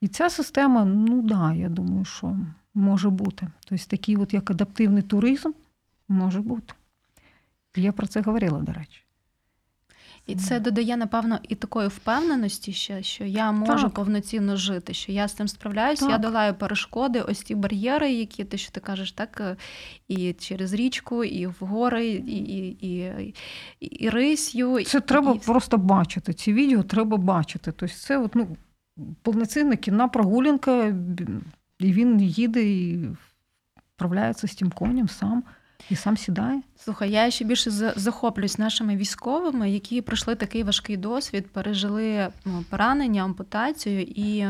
І 0.00 0.08
ця 0.08 0.30
система, 0.30 0.84
ну 0.84 1.22
да, 1.22 1.52
я 1.52 1.68
думаю, 1.68 2.04
що 2.04 2.36
може 2.74 3.10
бути. 3.10 3.48
Тобто 3.68 3.84
такий, 3.88 4.16
от 4.16 4.34
як 4.34 4.50
адаптивний 4.50 5.02
туризм, 5.02 5.50
може 6.08 6.40
бути. 6.40 6.74
Я 7.76 7.92
про 7.92 8.06
це 8.06 8.20
говорила, 8.20 8.60
до 8.60 8.72
речі. 8.72 9.02
І 10.26 10.36
це 10.36 10.60
додає, 10.60 10.96
напевно, 10.96 11.38
і 11.48 11.54
такої 11.54 11.88
впевненості, 11.88 12.72
ще, 12.72 13.02
що 13.02 13.24
я 13.24 13.52
можу 13.52 13.84
так. 13.84 13.94
повноцінно 13.94 14.56
жити, 14.56 14.94
що 14.94 15.12
я 15.12 15.28
з 15.28 15.32
цим 15.32 15.48
справляюся, 15.48 16.08
я 16.08 16.18
долаю 16.18 16.54
перешкоди, 16.54 17.20
ось 17.20 17.42
ті 17.42 17.54
бар'єри, 17.54 18.12
які 18.12 18.44
ти 18.44 18.58
що 18.58 18.72
ти 18.72 18.80
кажеш, 18.80 19.12
так 19.12 19.40
е, 19.40 19.56
і 20.08 20.32
через 20.32 20.72
річку, 20.72 21.24
і 21.24 21.46
в 21.46 21.56
гори, 21.60 22.06
і 22.06 22.36
і, 22.36 22.68
і, 22.80 23.34
і 23.80 24.10
рисью. 24.10 24.84
Це 24.84 24.98
і, 24.98 25.00
треба 25.00 25.32
і... 25.32 25.38
просто 25.38 25.78
бачити. 25.78 26.32
Ці 26.32 26.52
відео 26.52 26.82
треба 26.82 27.16
бачити. 27.16 27.72
Тобто 27.76 27.94
це 27.94 28.18
от, 28.18 28.34
ну, 28.34 28.56
повноцінна 29.22 29.76
кінна 29.76 30.08
прогулянка, 30.08 30.94
і 31.78 31.92
він 31.92 32.20
їде 32.20 32.62
і 32.62 33.08
вправляється 33.96 34.48
з 34.48 34.54
тим 34.54 34.70
конем 34.70 35.08
сам. 35.08 35.42
І 35.90 35.96
сам 35.96 36.16
сідає. 36.16 36.62
Слухай, 36.76 37.10
я 37.10 37.30
ще 37.30 37.44
більше 37.44 37.70
захоплююсь 37.96 38.58
нашими 38.58 38.96
військовими, 38.96 39.70
які 39.70 40.00
пройшли 40.00 40.34
такий 40.34 40.62
важкий 40.62 40.96
досвід, 40.96 41.52
пережили 41.52 42.28
ну, 42.44 42.64
поранення, 42.70 43.24
ампутацію 43.24 44.00
і 44.00 44.46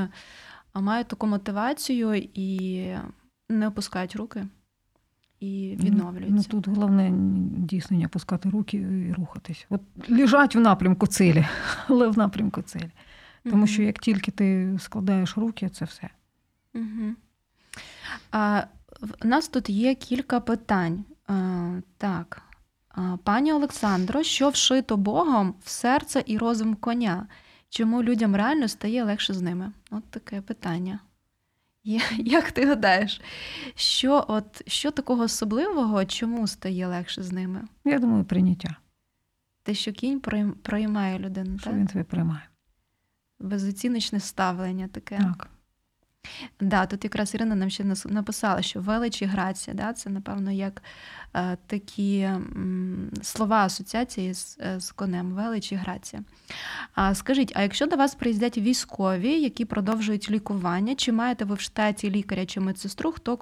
мають 0.75 1.09
таку 1.09 1.27
мотивацію 1.27 2.15
і 2.35 2.87
не 3.49 3.69
опускають 3.69 4.17
руки 4.17 4.47
і 5.41 5.77
ну, 5.79 5.85
відновлюються. 5.85 6.49
Ну, 6.53 6.61
Тут 6.61 6.69
головне 6.69 7.13
дійсно 7.59 7.99
не 7.99 8.07
опускати 8.07 8.51
руки 8.51 8.77
і 8.77 9.13
рухатись. 9.13 9.67
От 9.69 9.81
лежать 10.09 10.57
в 10.57 10.61
напрямку 10.61 11.07
цілі, 11.07 11.47
але 11.87 12.09
в 12.09 12.19
напрямку 12.19 12.63
цілі. 12.63 12.91
Тому 13.51 13.67
що 13.67 13.83
як 13.83 13.99
тільки 13.99 14.31
ти 14.31 14.79
складаєш 14.81 15.37
руки, 15.37 15.69
це 15.69 15.85
все. 15.85 16.11
Угу. 16.75 17.15
А, 18.31 18.63
У 19.25 19.29
нас 19.29 19.49
тут 19.49 19.71
є 19.71 19.95
кілька 19.95 20.41
питань. 20.41 21.05
Е, 21.31 21.83
так. 21.97 22.43
Пані 23.25 23.53
Олександро, 23.53 24.23
що 24.23 24.49
вшито 24.49 24.97
Богом 24.97 25.55
в 25.65 25.69
серце 25.69 26.23
і 26.27 26.39
розум 26.39 26.75
коня? 26.75 27.27
Чому 27.69 28.03
людям 28.03 28.37
реально 28.37 28.69
стає 28.69 29.05
легше 29.05 29.35
з 29.35 29.41
ними? 29.41 29.73
От 29.91 30.05
таке 30.11 30.41
питання. 30.41 31.01
Як 32.19 32.53
ти 32.53 32.67
гадаєш, 32.67 33.21
що 33.75 34.25
от, 34.29 34.69
що 34.69 34.91
такого 34.91 35.23
особливого, 35.23 36.05
чому 36.05 36.47
стає 36.47 36.87
легше 36.87 37.23
з 37.23 37.33
ними? 37.33 37.63
Я 37.85 37.99
думаю, 37.99 38.25
прийняття. 38.25 38.77
Те, 39.63 39.75
що 39.75 39.93
кінь 39.93 40.21
приймає 40.63 41.19
людину, 41.19 41.59
що 41.59 41.71
так? 41.71 41.79
він 41.79 41.87
тебе 41.87 42.05
приймає. 42.05 42.49
Безоціночне 43.39 44.21
ставлення 44.21 44.89
таке. 44.89 45.19
Так. 45.19 45.51
Да, 46.61 46.87
Тут 46.87 47.05
якраз 47.05 47.35
Ірина 47.35 47.55
нам 47.55 47.71
ще 47.71 47.85
написала, 48.09 48.63
що 48.63 48.81
велич 48.81 49.23
і 49.23 49.25
грація, 49.25 49.77
да, 49.77 49.93
це, 49.93 50.11
напевно, 50.11 50.51
як 50.51 50.83
е, 51.35 51.57
такі 51.67 52.21
м, 52.21 53.11
слова 53.23 53.65
асоціації 53.65 54.35
з, 54.35 54.59
е, 54.61 54.81
з 54.81 54.91
конем, 54.91 55.33
велич 55.33 55.73
і 55.73 55.75
грація. 55.75 56.23
А 56.95 57.15
скажіть, 57.15 57.53
а 57.57 57.63
якщо 57.63 57.87
до 57.87 57.97
вас 57.97 58.15
приїздять 58.15 58.59
військові, 58.59 59.41
які 59.41 59.65
продовжують 59.65 60.31
лікування, 60.31 60.95
чи 60.95 61.13
маєте 61.13 61.45
ви 61.45 61.55
в 61.55 61.61
штаті 61.61 62.11
лікаря 62.11 62.47
чи 62.47 62.61
медсестру, 62.61 63.13
хто 63.13 63.37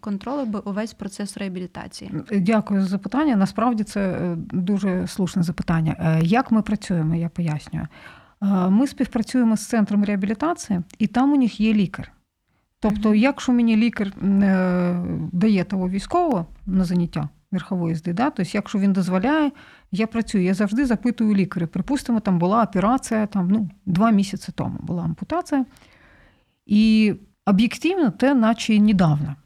контролює 0.00 0.44
би 0.44 0.58
увесь 0.58 0.94
процес 0.94 1.36
реабілітації? 1.36 2.10
Дякую 2.32 2.80
за 2.80 2.86
запитання. 2.86 3.36
Насправді 3.36 3.84
це 3.84 4.00
е, 4.00 4.36
дуже 4.36 5.06
слушне 5.06 5.42
запитання. 5.42 5.96
Е, 5.98 6.20
як 6.24 6.50
ми 6.50 6.62
працюємо, 6.62 7.14
я 7.14 7.28
пояснюю. 7.28 7.88
Ми 8.70 8.86
співпрацюємо 8.86 9.56
з 9.56 9.66
центром 9.66 10.04
реабілітації, 10.04 10.80
і 10.98 11.06
там 11.06 11.32
у 11.32 11.36
них 11.36 11.60
є 11.60 11.74
лікар. 11.74 12.12
Тобто, 12.84 13.14
якщо 13.14 13.52
мені 13.52 13.76
лікар 13.76 14.06
е, 14.08 15.04
дає 15.32 15.64
того 15.64 15.88
військового 15.88 16.46
на 16.66 16.84
заняття 16.84 17.28
верхової 17.52 17.90
їзди, 17.90 18.12
да, 18.12 18.30
тобто, 18.30 18.50
якщо 18.54 18.78
він 18.78 18.92
дозволяє, 18.92 19.50
я 19.92 20.06
працюю, 20.06 20.44
я 20.44 20.54
завжди 20.54 20.86
запитую 20.86 21.34
лікаря. 21.34 21.66
Припустимо, 21.66 22.20
там 22.20 22.38
була 22.38 22.62
операція 22.62 23.26
там, 23.26 23.48
ну, 23.48 23.70
два 23.86 24.10
місяці 24.10 24.52
тому 24.54 24.78
була 24.82 25.02
ампутація. 25.02 25.66
І 26.66 27.14
об'єктивно, 27.46 28.10
те, 28.10 28.34
наче 28.34 28.80
недавно. 28.80 29.36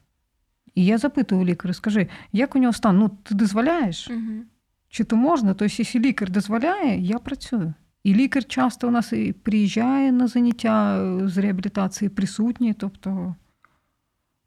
І 0.74 0.84
я 0.84 0.98
запитую 0.98 1.44
лікаря, 1.44 1.74
скажи, 1.74 2.08
як 2.32 2.56
у 2.56 2.58
нього 2.58 2.72
стан? 2.72 2.98
Ну, 2.98 3.08
ти 3.08 3.34
дозволяєш? 3.34 4.10
Угу. 4.10 4.42
Чи 4.88 5.04
то 5.04 5.16
можна? 5.16 5.54
Тобто, 5.54 5.74
якщо 5.78 5.98
лікар 5.98 6.30
дозволяє, 6.30 7.00
я 7.00 7.18
працюю. 7.18 7.74
І 8.08 8.14
лікар 8.14 8.44
часто 8.44 8.88
у 8.88 8.90
нас 8.90 9.12
і 9.12 9.32
приїжджає 9.32 10.12
на 10.12 10.26
заняття 10.26 10.98
е, 10.98 11.28
з 11.28 11.38
реабілітації, 11.38 12.08
присутній, 12.08 12.72
тобто 12.72 13.34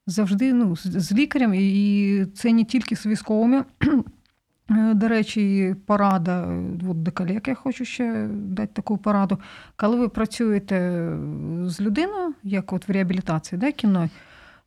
завжди 0.07 0.53
ну, 0.53 0.75
з 0.75 1.11
лікарем, 1.11 1.53
і 1.53 2.25
це 2.35 2.53
не 2.53 2.63
тільки 2.63 2.95
з 2.95 3.05
військовими. 3.05 3.65
Е, 4.69 4.93
до 4.93 5.07
речі, 5.07 5.75
порада 5.85 6.43
е, 6.43 6.79
от 6.89 7.03
до 7.03 7.11
колег 7.11 7.41
я 7.47 7.55
хочу 7.55 7.85
ще 7.85 8.27
дати 8.31 8.73
таку 8.73 8.97
пораду. 8.97 9.37
Коли 9.75 9.95
ви 9.95 10.09
працюєте 10.09 11.07
з 11.65 11.81
людиною, 11.81 12.33
як 12.43 12.73
от 12.73 12.87
в 12.87 12.91
реабілітації, 12.91 13.59
да, 13.59 13.71
кіною, 13.71 14.09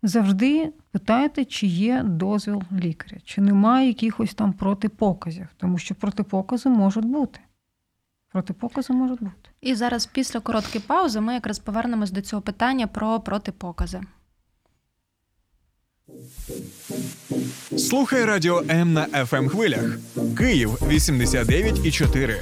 завжди 0.02 0.72
питайте, 0.90 1.44
чи 1.44 1.66
є 1.66 2.02
дозвіл 2.02 2.62
лікаря, 2.72 3.16
чи 3.24 3.40
немає 3.40 3.88
якихось 3.88 4.34
там 4.34 4.52
протипоказів, 4.52 5.46
тому 5.56 5.78
що 5.78 5.94
протипокази 5.94 6.68
можуть 6.68 7.04
бути. 7.04 7.40
Протипокази 8.34 8.92
можуть 8.92 9.20
бути. 9.20 9.50
І 9.60 9.74
зараз, 9.74 10.06
після 10.06 10.40
короткої 10.40 10.84
паузи, 10.86 11.20
ми 11.20 11.34
якраз 11.34 11.58
повернемось 11.58 12.10
до 12.10 12.20
цього 12.20 12.42
питання 12.42 12.86
про 12.86 13.20
протипокази. 13.20 14.00
Слухай 17.78 18.24
радіо 18.24 18.62
М 18.70 18.92
на 18.92 19.06
fm 19.06 19.36
ем 19.36 19.48
хвилях. 19.48 19.98
Київ 20.38 20.70
89,4. 20.70 22.36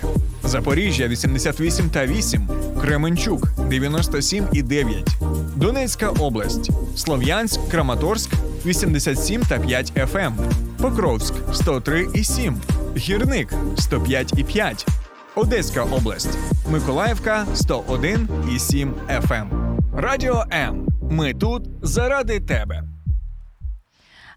Запоріжжя 0.44 1.08
88 1.08 1.90
та 1.90 2.06
8. 2.06 2.48
Кременчук 2.80 3.68
97 3.68 4.48
і 4.52 4.62
9. 4.62 5.16
Донецька 5.56 6.08
область. 6.08 6.70
Слов'янськ, 6.96 7.60
Краматорськ 7.70 8.30
87 8.66 9.42
та 9.42 9.58
5 9.58 9.92
FM. 9.92 10.26
Ем. 10.26 10.36
Покровськ 10.78 11.34
103 11.52 12.08
і 12.14 12.24
7. 12.24 12.56
Гірник 12.96 13.54
105 13.78 14.32
і 14.38 14.44
5. 14.44 14.86
Одеська 15.36 15.82
область, 15.82 16.38
Миколаївка 16.70 17.46
101 17.54 18.28
7 18.58 18.94
FM. 19.08 19.76
Радіо 19.96 20.44
М. 20.52 20.86
Ми 21.10 21.34
тут 21.34 21.68
заради 21.82 22.40
тебе. 22.40 22.82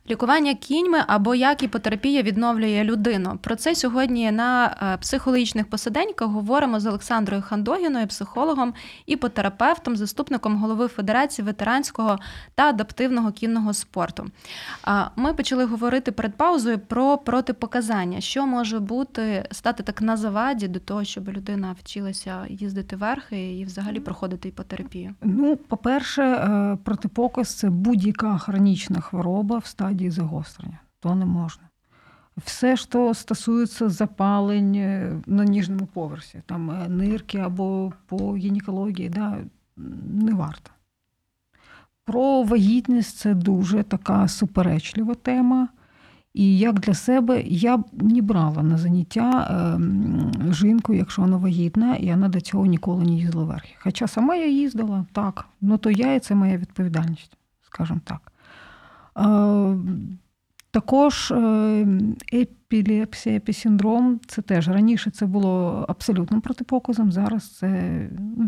Лікування 0.10 0.54
кіньми 0.56 1.04
або 1.08 1.36
як 1.36 1.64
іпотерапія 1.64 2.22
відновлює 2.22 2.84
людину. 2.84 3.40
Про 3.42 3.56
це 3.56 3.76
сьогодні 3.76 4.32
на 4.32 4.78
е, 4.94 4.98
психологічних 4.98 5.70
посиденьках 5.70 6.28
говоримо 6.28 6.80
з 6.80 6.86
Олександрою 6.86 7.42
Хандогіною, 7.42 8.08
психологом, 8.08 8.74
іпотерапевтом, 9.06 9.96
заступником 9.96 10.58
голови 10.58 10.88
Федерації 10.88 11.46
ветеранського 11.46 12.20
та 12.56 12.64
адаптивного 12.64 13.32
кінного 13.32 13.74
спорту. 13.74 14.26
Ми 15.16 15.34
почали 15.34 15.66
говорити 15.66 16.12
перед 16.12 16.36
паузою 16.36 16.80
про 16.80 17.18
протипоказання, 17.18 18.22
що 18.22 18.46
може 18.46 18.80
бути 18.80 19.48
стати 19.52 19.84
так 19.84 20.02
на 20.02 20.18
заваді 20.18 20.68
до 20.68 20.80
того, 20.80 21.04
щоб 21.04 21.30
людина 21.30 21.76
вчилася 21.80 22.46
їздити 22.50 22.96
верхи 22.96 23.58
і 23.58 23.66
взагалі 23.66 24.00
проходити 24.00 24.50
іпотерапію. 24.50 25.14
Ну, 25.22 25.56
по-перше, 25.56 26.24
е, 26.24 26.78
протипоказ 26.84 27.56
це 27.56 27.70
будь-яка 27.70 28.38
хронічна 28.38 29.02
хвороба 29.02 29.58
в 29.58 29.66
стадії 29.66 29.95
стадії 29.96 30.12
загострення. 30.12 30.80
То 31.00 31.16
не 31.16 31.26
можна. 31.26 31.64
Все, 32.38 32.78
що 32.78 33.14
стосується 33.14 33.90
запалень 33.90 34.76
е, 34.76 35.22
на 35.26 35.46
ніжному 35.46 35.86
поверсі, 35.86 36.42
там 36.46 36.72
е, 36.72 36.88
нирки 36.90 37.38
або 37.38 37.94
по 38.06 38.38
гінекології, 38.38 39.10
да, 39.10 39.38
не 40.14 40.34
варто. 40.34 40.72
Про 42.06 42.44
вагітність 42.44 43.18
це 43.18 43.34
дуже 43.34 43.84
така 43.84 44.28
суперечлива 44.28 45.14
тема. 45.14 45.68
І 46.34 46.58
як 46.58 46.80
для 46.80 46.94
себе 46.94 47.42
я 47.42 47.78
б 47.78 47.84
не 47.94 48.22
брала 48.22 48.64
на 48.64 48.78
заняття 48.78 49.48
ем, 49.76 50.54
жінку, 50.54 50.94
якщо 50.94 51.22
вона 51.22 51.38
вагітна, 51.38 51.96
і 51.96 52.10
вона 52.10 52.30
до 52.30 52.42
цього 52.42 52.66
ніколи 52.66 53.04
не 53.04 53.12
їздила 53.12 53.44
верхи. 53.44 53.76
Хоча 53.80 54.08
сама 54.08 54.36
я 54.36 54.48
їздила, 54.48 55.06
так, 55.12 55.46
ну 55.62 55.78
то 55.78 55.92
я 55.92 56.14
і 56.14 56.20
це 56.20 56.36
моя 56.36 56.58
відповідальність, 56.58 57.38
скажімо 57.62 58.00
так. 58.04 58.32
Е, 59.18 59.78
також 60.76 61.32
е, 61.32 61.88
епілепсія, 62.34 63.36
епісиндром 63.36 64.20
це 64.28 64.42
теж 64.42 64.68
раніше 64.68 65.12
це 65.12 65.26
було 65.26 65.86
абсолютним 65.90 66.42
протипоказом, 66.42 67.12
зараз 67.12 67.50
це 67.50 68.00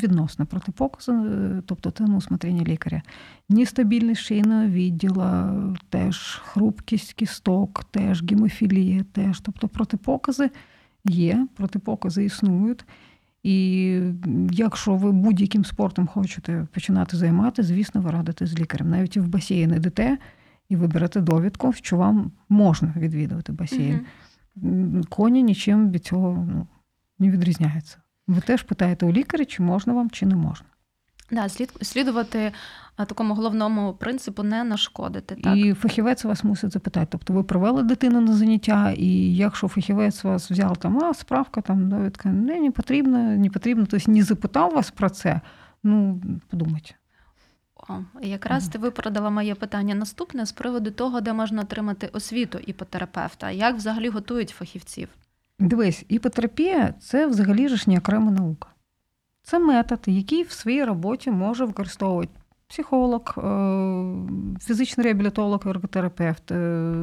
відносно 0.01 0.45
протипоказ, 0.45 1.09
е, 1.09 1.61
тобто 1.65 1.91
це 1.91 2.03
на 2.03 2.17
усмотрення 2.17 2.63
лікаря. 2.63 3.01
Нестабільність 3.49 4.21
шийного 4.21 4.65
відділа, 4.67 5.63
теж 5.89 6.41
хрупкість 6.45 7.13
кісток, 7.13 7.83
теж 7.91 8.23
гемофілія, 8.23 9.05
теж. 9.11 9.39
Тобто 9.39 9.67
протипокази 9.67 10.49
є, 11.05 11.47
протипокази 11.55 12.25
існують. 12.25 12.85
І 13.43 13.99
якщо 14.51 14.95
ви 14.95 15.11
будь-яким 15.11 15.65
спортом 15.65 16.07
хочете 16.07 16.67
починати 16.73 17.17
займатися, 17.17 17.67
звісно, 17.67 18.01
ви 18.01 18.11
радите 18.11 18.45
з 18.45 18.59
лікарем. 18.59 18.89
Навіть 18.89 19.15
і 19.15 19.19
в 19.19 19.27
басейн 19.27 19.73
йдете– 19.73 20.17
і 20.69 20.75
ви 20.75 20.87
берете 20.87 21.21
довідку, 21.21 21.73
що 21.73 21.97
вам 21.97 22.31
можна 22.49 22.93
відвідувати 22.97 23.51
басейн. 23.51 24.05
Угу. 24.55 25.01
Коні 25.09 25.43
нічим 25.43 25.91
від 25.91 26.05
цього 26.05 26.45
ну, 26.49 26.67
не 27.19 27.29
відрізняються. 27.29 27.97
Ви 28.27 28.41
теж 28.41 28.63
питаєте 28.63 29.05
у 29.05 29.11
лікаря, 29.11 29.45
чи 29.45 29.63
можна 29.63 29.93
вам, 29.93 30.09
чи 30.09 30.25
не 30.25 30.35
можна. 30.35 30.67
Да, 31.31 31.49
слід 31.49 31.73
слідувати 31.81 32.51
такому 33.05 33.33
головному 33.33 33.93
принципу 33.93 34.43
не 34.43 34.63
нашкодити. 34.63 35.35
Так? 35.35 35.57
І 35.57 35.73
фахівець 35.73 36.23
вас 36.23 36.43
мусить 36.43 36.73
запитати. 36.73 37.07
Тобто 37.11 37.33
ви 37.33 37.43
провели 37.43 37.83
дитину 37.83 38.21
на 38.21 38.33
заняття, 38.33 38.91
і 38.97 39.35
якщо 39.35 39.67
фахівець 39.67 40.23
вас 40.23 40.51
взяв 40.51 40.77
там, 40.77 41.03
а 41.03 41.13
справка 41.13 41.61
там 41.61 41.89
довідка 41.89 42.29
не, 42.29 42.59
не 42.59 42.71
потрібно, 42.71 43.17
не 43.17 43.49
потрібно, 43.49 43.85
тобто 43.89 44.11
не 44.11 44.23
запитав 44.23 44.71
вас 44.71 44.91
про 44.91 45.09
це, 45.09 45.41
ну 45.83 46.21
подумайте. 46.49 46.95
Якраз 48.21 48.67
ти 48.67 48.77
виправдала 48.77 49.29
моє 49.29 49.55
питання 49.55 49.95
наступне 49.95 50.45
з 50.45 50.51
приводу 50.51 50.91
того, 50.91 51.21
де 51.21 51.33
можна 51.33 51.61
отримати 51.61 52.07
освіту 52.07 52.57
іпотерапевта. 52.57 53.51
Як 53.51 53.75
взагалі 53.75 54.09
готують 54.09 54.49
фахівців? 54.49 55.09
Дивись, 55.59 56.05
іпотерапія 56.09 56.93
це 56.99 57.27
взагалі 57.27 57.67
ж 57.67 57.89
не 57.89 57.97
окрема 57.97 58.31
наука. 58.31 58.69
Це 59.43 59.59
метод, 59.59 59.99
який 60.05 60.43
в 60.43 60.51
своїй 60.51 60.83
роботі 60.83 61.31
може 61.31 61.65
використовувати 61.65 62.39
психолог, 62.67 63.35
е, 63.37 63.43
фізичний 64.61 65.05
реабілітолог, 65.05 65.61
ерготерапевт, 65.65 66.51
е, 66.51 66.93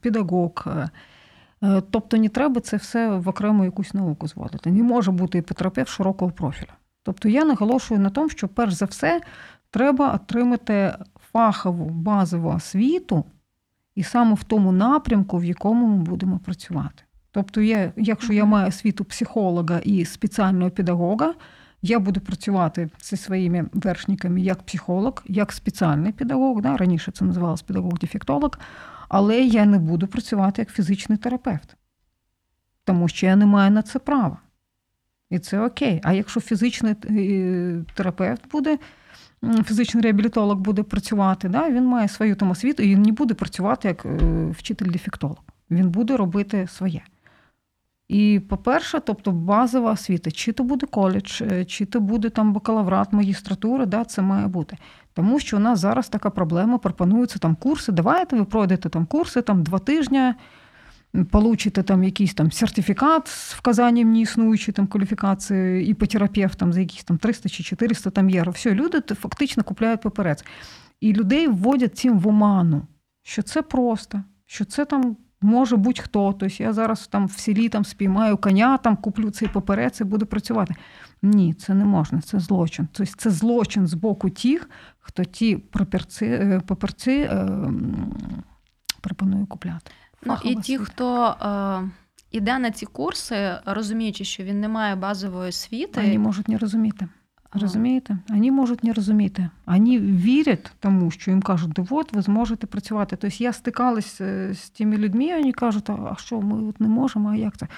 педагог. 0.00 0.52
Е, 0.66 1.82
тобто 1.90 2.16
не 2.16 2.28
треба 2.28 2.60
це 2.60 2.76
все 2.76 3.16
в 3.16 3.28
окрему 3.28 3.64
якусь 3.64 3.94
науку 3.94 4.28
зводити. 4.28 4.70
Не 4.70 4.82
може 4.82 5.10
бути 5.10 5.38
іпотерапевт 5.38 5.88
широкого 5.88 6.30
профілю. 6.30 6.70
Тобто 7.02 7.28
я 7.28 7.44
наголошую 7.44 8.00
на 8.00 8.10
тому, 8.10 8.28
що 8.28 8.48
перш 8.48 8.72
за 8.72 8.84
все 8.84 9.20
треба 9.74 10.12
отримати 10.12 10.94
фахову 11.32 11.84
базову 11.90 12.48
освіту 12.48 13.24
і 13.94 14.02
саме 14.02 14.34
в 14.34 14.44
тому 14.44 14.72
напрямку, 14.72 15.38
в 15.38 15.44
якому 15.44 15.86
ми 15.86 16.02
будемо 16.04 16.38
працювати. 16.38 17.02
Тобто, 17.30 17.60
я, 17.60 17.92
якщо 17.96 18.32
я 18.32 18.44
маю 18.44 18.68
освіту 18.68 19.04
психолога 19.04 19.78
і 19.78 20.04
спеціального 20.04 20.70
педагога, 20.70 21.34
я 21.82 21.98
буду 21.98 22.20
працювати 22.20 22.90
зі 23.00 23.16
своїми 23.16 23.68
вершниками 23.72 24.40
як 24.40 24.62
психолог, 24.62 25.22
як 25.26 25.52
спеціальний 25.52 26.12
педагог. 26.12 26.60
Да? 26.60 26.76
Раніше 26.76 27.12
це 27.12 27.24
називалось 27.24 27.62
педагог-дефектолог, 27.62 28.50
але 29.08 29.40
я 29.40 29.64
не 29.64 29.78
буду 29.78 30.06
працювати 30.06 30.62
як 30.62 30.70
фізичний 30.70 31.18
терапевт, 31.18 31.76
тому 32.84 33.08
що 33.08 33.26
я 33.26 33.36
не 33.36 33.46
маю 33.46 33.70
на 33.70 33.82
це 33.82 33.98
права. 33.98 34.38
І 35.30 35.38
це 35.38 35.60
окей. 35.60 36.00
А 36.04 36.12
якщо 36.12 36.40
фізичний 36.40 36.94
е, 37.10 37.84
терапевт 37.94 38.50
буде 38.50 38.78
фізичний 39.64 40.02
реабілітолог 40.02 40.58
буде 40.58 40.82
працювати, 40.82 41.48
да, 41.48 41.70
він 41.70 41.84
має 41.84 42.08
свою 42.08 42.36
там 42.36 42.50
освіту, 42.50 42.82
і 42.82 42.88
він 42.88 43.02
не 43.02 43.12
буде 43.12 43.34
працювати 43.34 43.88
як 43.88 44.04
е, 44.04 44.08
вчитель-дефектолог. 44.58 45.36
Він 45.70 45.90
буде 45.90 46.16
робити 46.16 46.66
своє. 46.70 47.02
І, 48.08 48.40
по-перше, 48.48 49.00
тобто 49.00 49.32
базова 49.32 49.92
освіта, 49.92 50.30
чи 50.30 50.52
то 50.52 50.64
буде 50.64 50.86
коледж, 50.86 51.42
е, 51.42 51.64
чи 51.64 51.86
то 51.86 52.00
буде 52.00 52.30
там 52.30 52.52
бакалаврат, 52.52 53.12
магістратура, 53.12 53.86
да, 53.86 54.04
це 54.04 54.22
має 54.22 54.46
бути. 54.46 54.76
Тому 55.14 55.38
що 55.38 55.56
у 55.56 55.60
нас 55.60 55.80
зараз 55.80 56.08
така 56.08 56.30
проблема, 56.30 56.78
пропонуються 56.78 57.38
там 57.38 57.56
курси. 57.56 57.92
Давайте 57.92 58.36
ви 58.36 58.44
пройдете 58.44 58.88
там 58.88 59.06
курси 59.06 59.42
там 59.42 59.62
два 59.62 59.78
тижні 59.78 60.34
получите 61.30 61.82
там 61.82 62.04
якийсь 62.04 62.34
там 62.34 62.52
сертифікат 62.52 63.28
з 63.28 63.54
вказанням 63.54 64.12
неіснуючої 64.12 64.72
там 64.72 64.86
кваліфікації 64.86 65.86
іпотерапевтом 65.86 66.72
за 66.72 66.80
якісь 66.80 67.04
там 67.04 67.18
300 67.18 67.48
чи 67.48 67.62
400 67.62 68.10
там 68.10 68.30
євро. 68.30 68.52
Все, 68.52 68.74
люди 68.74 69.00
фактично 69.14 69.62
купляють 69.62 70.00
паперець. 70.00 70.44
І 71.00 71.12
людей 71.12 71.48
вводять 71.48 71.96
цим 71.96 72.18
в 72.18 72.28
оману, 72.28 72.86
що 73.22 73.42
це 73.42 73.62
просто, 73.62 74.22
що 74.46 74.64
це 74.64 74.84
там 74.84 75.16
може 75.40 75.76
будь-хто. 75.76 76.32
Тобто 76.32 76.62
я 76.62 76.72
зараз 76.72 77.06
там 77.06 77.26
в 77.26 77.32
селі 77.32 77.68
там 77.68 77.84
спіймаю 77.84 78.36
коня, 78.36 78.76
там 78.76 78.96
куплю 78.96 79.30
цей 79.30 79.48
паперець 79.48 80.00
і 80.00 80.04
буду 80.04 80.26
працювати. 80.26 80.74
Ні, 81.22 81.54
це 81.54 81.74
не 81.74 81.84
можна, 81.84 82.20
це 82.20 82.40
злочин. 82.40 82.88
Тобто 82.92 83.12
це 83.16 83.30
злочин 83.30 83.86
з 83.86 83.94
боку 83.94 84.30
тих, 84.30 84.70
хто 84.98 85.24
ті 85.24 85.56
паперці, 85.56 86.26
е, 86.26 86.60
паперці 86.66 87.10
е, 87.10 87.48
пропонує 89.00 89.46
купляти. 89.46 89.90
Ну 90.24 90.36
і 90.44 90.54
ті, 90.54 90.78
хто 90.78 91.26
е, 91.26 91.90
іде 92.30 92.58
на 92.58 92.70
ці 92.70 92.86
курси, 92.86 93.58
розуміючи, 93.66 94.24
що 94.24 94.42
він 94.42 94.60
не 94.60 94.68
має 94.68 94.96
базової 94.96 95.48
освіти. 95.48 96.00
Вони 96.00 96.18
можуть 96.18 96.48
не 96.48 96.58
розуміти. 96.58 97.08
Розумієте? 97.60 98.18
Вони 98.28 98.52
можуть 98.52 98.84
не 98.84 98.92
розуміти. 98.92 99.48
Вони 99.66 99.98
вірять 99.98 100.72
тому, 100.80 101.10
що 101.10 101.30
їм 101.30 101.42
кажуть, 101.42 101.70
да 101.70 101.84
от 101.90 102.12
ви 102.12 102.22
зможете 102.22 102.66
працювати. 102.66 103.16
Тобто 103.20 103.44
я 103.44 103.52
стикалась 103.52 104.20
е, 104.20 104.54
з 104.54 104.70
тими 104.70 104.96
людьми, 104.96 105.38
вони 105.38 105.52
кажуть, 105.52 105.90
а 105.90 106.14
що, 106.18 106.40
ми 106.40 106.68
от 106.68 106.80
не 106.80 106.88
можемо, 106.88 107.28
а 107.28 107.36
як 107.36 107.56
це? 107.56 107.68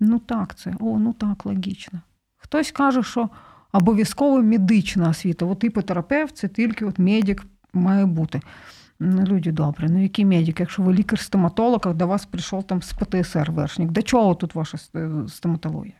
Ну 0.00 0.18
так 0.18 0.54
це, 0.54 0.74
о, 0.80 0.98
ну 0.98 1.12
так, 1.12 1.46
логічно. 1.46 2.00
Хтось 2.36 2.70
каже, 2.70 3.02
що 3.02 3.28
обов'язково 3.72 4.42
медична 4.42 5.08
освіта. 5.08 5.46
От 5.46 5.64
іпотерапевт 5.64 6.36
це 6.36 6.48
тільки 6.48 6.84
от 6.84 6.98
медик 6.98 7.44
має 7.72 8.06
бути. 8.06 8.40
Ну, 9.04 9.24
люди 9.24 9.52
добрі, 9.52 9.86
ну 9.90 10.02
який 10.02 10.24
медик, 10.24 10.60
якщо 10.60 10.82
ви 10.82 10.92
лікар-стоматолог, 10.92 11.80
а 11.84 11.92
до 11.92 12.06
вас 12.06 12.26
прийшов 12.26 12.64
там 12.64 12.82
з 12.82 12.92
ПТСР 12.92 13.50
вершник, 13.50 13.90
до 13.90 14.02
чого 14.02 14.34
тут 14.34 14.54
ваша 14.54 14.78
стоматологія? 15.28 15.94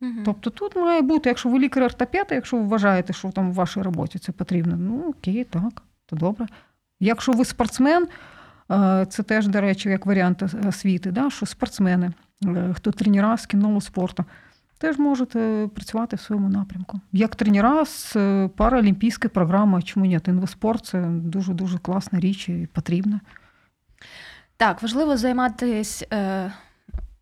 Угу. 0.00 0.12
Тобто 0.24 0.50
тут 0.50 0.76
має 0.76 1.00
бути, 1.00 1.28
якщо 1.28 1.48
ви 1.48 1.58
лікар-ортопед, 1.58 2.26
якщо 2.30 2.56
ви 2.56 2.62
вважаєте, 2.62 3.12
що 3.12 3.30
там 3.30 3.50
в 3.50 3.54
вашій 3.54 3.82
роботі 3.82 4.18
це 4.18 4.32
потрібно, 4.32 4.76
ну 4.76 5.08
окей, 5.08 5.44
так, 5.44 5.82
то 6.06 6.16
добре. 6.16 6.46
Якщо 7.00 7.32
ви 7.32 7.44
спортсмен, 7.44 8.08
е, 8.70 9.06
це 9.10 9.22
теж, 9.22 9.48
до 9.48 9.60
речі, 9.60 9.88
як 9.88 10.06
варіант 10.06 10.42
освіти, 10.68 11.10
да, 11.10 11.30
що 11.30 11.46
спортсмени, 11.46 12.12
е, 12.44 12.72
хто 12.74 12.92
тренера 12.92 13.36
з 13.36 13.46
кінного 13.46 13.80
спорту 13.80 14.24
теж 14.78 14.98
можете 14.98 15.68
працювати 15.74 16.16
в 16.16 16.20
своєму 16.20 16.48
напрямку. 16.48 17.00
Як 17.12 17.36
тренера 17.36 17.84
з 17.84 18.16
е, 18.16 18.50
паралімпійської 18.56 19.30
програми, 19.30 19.82
чому 19.82 20.06
ні? 20.06 20.20
Інвеспорт 20.28 20.86
це 20.86 21.02
дуже 21.08 21.54
дуже 21.54 21.78
класна 21.78 22.20
річ 22.20 22.48
і 22.48 22.68
потрібна. 22.72 23.20
Так, 24.56 24.82
важливо 24.82 25.16
займатися. 25.16 26.06
Е... 26.12 26.52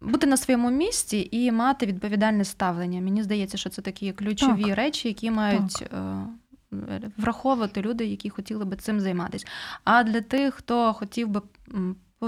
Бути 0.01 0.27
на 0.27 0.37
своєму 0.37 0.71
місці 0.71 1.29
і 1.31 1.53
мати 1.53 1.87
відповідальне 1.87 2.45
ставлення. 2.45 3.01
Мені 3.01 3.23
здається, 3.23 3.59
що 3.59 3.71
це 3.71 3.83
такі 3.83 4.13
ключові 4.13 4.65
так. 4.65 4.77
речі, 4.77 5.09
які 5.09 5.31
мають 5.31 5.73
так. 5.73 5.93
Е, 5.93 7.11
враховувати 7.17 7.83
люди, 7.83 8.07
які 8.07 8.31
хотіли 8.31 8.65
би 8.65 8.77
цим 8.77 9.01
займатися. 9.01 9.47
А 9.85 10.03
для 10.03 10.21
тих, 10.21 10.55
хто 10.55 10.93
хотів 10.93 11.29
би 11.29 11.43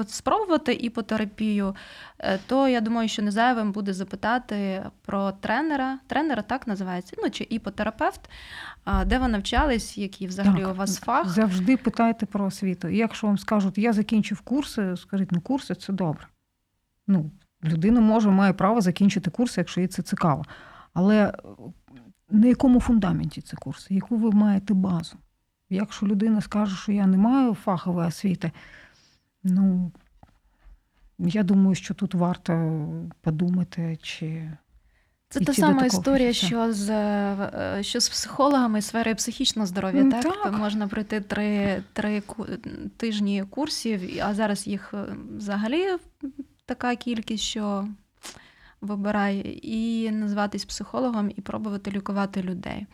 спробувати 0.07 0.73
іпотерапію, 0.73 1.77
е, 2.19 2.39
то 2.47 2.69
я 2.69 2.81
думаю, 2.81 3.09
що 3.09 3.23
не 3.23 3.31
зайвим 3.31 3.73
буде 3.73 3.93
запитати 3.93 4.83
про 5.07 5.33
тренера. 5.33 5.99
Тренера 6.07 6.43
так 6.43 6.67
називається, 6.67 7.17
ну 7.23 7.31
чи 7.31 7.47
іпотерапевт, 7.51 8.31
де 9.07 9.19
ви 9.19 9.29
навчались, 9.29 9.99
який 9.99 10.27
взагалі 10.27 10.63
так, 10.63 10.71
у 10.71 10.75
вас 10.75 10.99
фах. 10.99 11.29
Завжди 11.29 11.77
питайте 11.77 12.27
про 12.27 12.45
освіту. 12.45 12.89
І 12.89 12.97
якщо 12.97 13.27
вам 13.27 13.39
скажуть, 13.39 13.79
я 13.79 13.93
закінчив 13.93 14.41
курси, 14.41 14.97
скажіть, 14.97 15.33
ну 15.33 15.41
курси 15.41 15.75
це 15.75 15.93
добре. 15.93 16.27
Ну, 17.07 17.31
Людина 17.65 18.01
може, 18.01 18.31
має 18.31 18.53
право 18.53 18.81
закінчити 18.81 19.31
курси, 19.31 19.61
якщо 19.61 19.81
їй 19.81 19.87
це 19.87 20.03
цікаво. 20.03 20.45
Але 20.95 21.35
на 22.31 22.47
якому 22.47 22.81
фундаменті 22.81 23.41
це 23.41 23.57
курси, 23.57 23.95
яку 23.95 24.17
ви 24.17 24.31
маєте 24.31 24.75
базу? 24.75 25.17
Якщо 25.71 26.07
людина 26.07 26.41
скаже, 26.41 26.77
що 26.77 26.93
я 26.93 27.07
не 27.07 27.17
маю 27.17 27.55
фахової 27.55 28.09
освіти, 28.09 28.53
Ну, 29.45 29.93
я 31.19 31.43
думаю, 31.43 31.75
що 31.75 31.95
тут 31.95 32.15
варто 32.15 32.83
подумати, 33.21 33.99
чи 34.03 34.51
Це 35.29 35.41
та 35.41 35.55
сама 35.55 35.87
історія, 35.87 36.33
що 36.33 36.73
з, 36.73 36.91
е, 36.91 37.79
що 37.83 38.01
з 38.01 38.09
психологами 38.09 38.83
сфери 38.83 39.15
психічного 39.15 39.67
здоров'я. 39.67 40.01
М, 40.01 40.13
Так? 40.13 40.43
так. 40.43 40.53
можна 40.53 40.89
пройти 40.89 41.21
три, 41.21 41.83
три 41.93 42.23
тижні 42.97 43.45
курсів, 43.51 44.21
а 44.23 44.35
зараз 44.35 44.67
їх 44.67 44.95
е, 44.95 45.05
взагалі 45.37 45.87
така 46.67 46.97
кількість, 46.97 47.45
що 47.45 47.89
вибирай, 48.81 49.61
і 49.63 50.11
назватись 50.11 50.65
психологом 50.65 51.31
і 51.37 51.41
пробувати 51.41 51.91
лікувати 51.91 52.43
людей. 52.43 52.87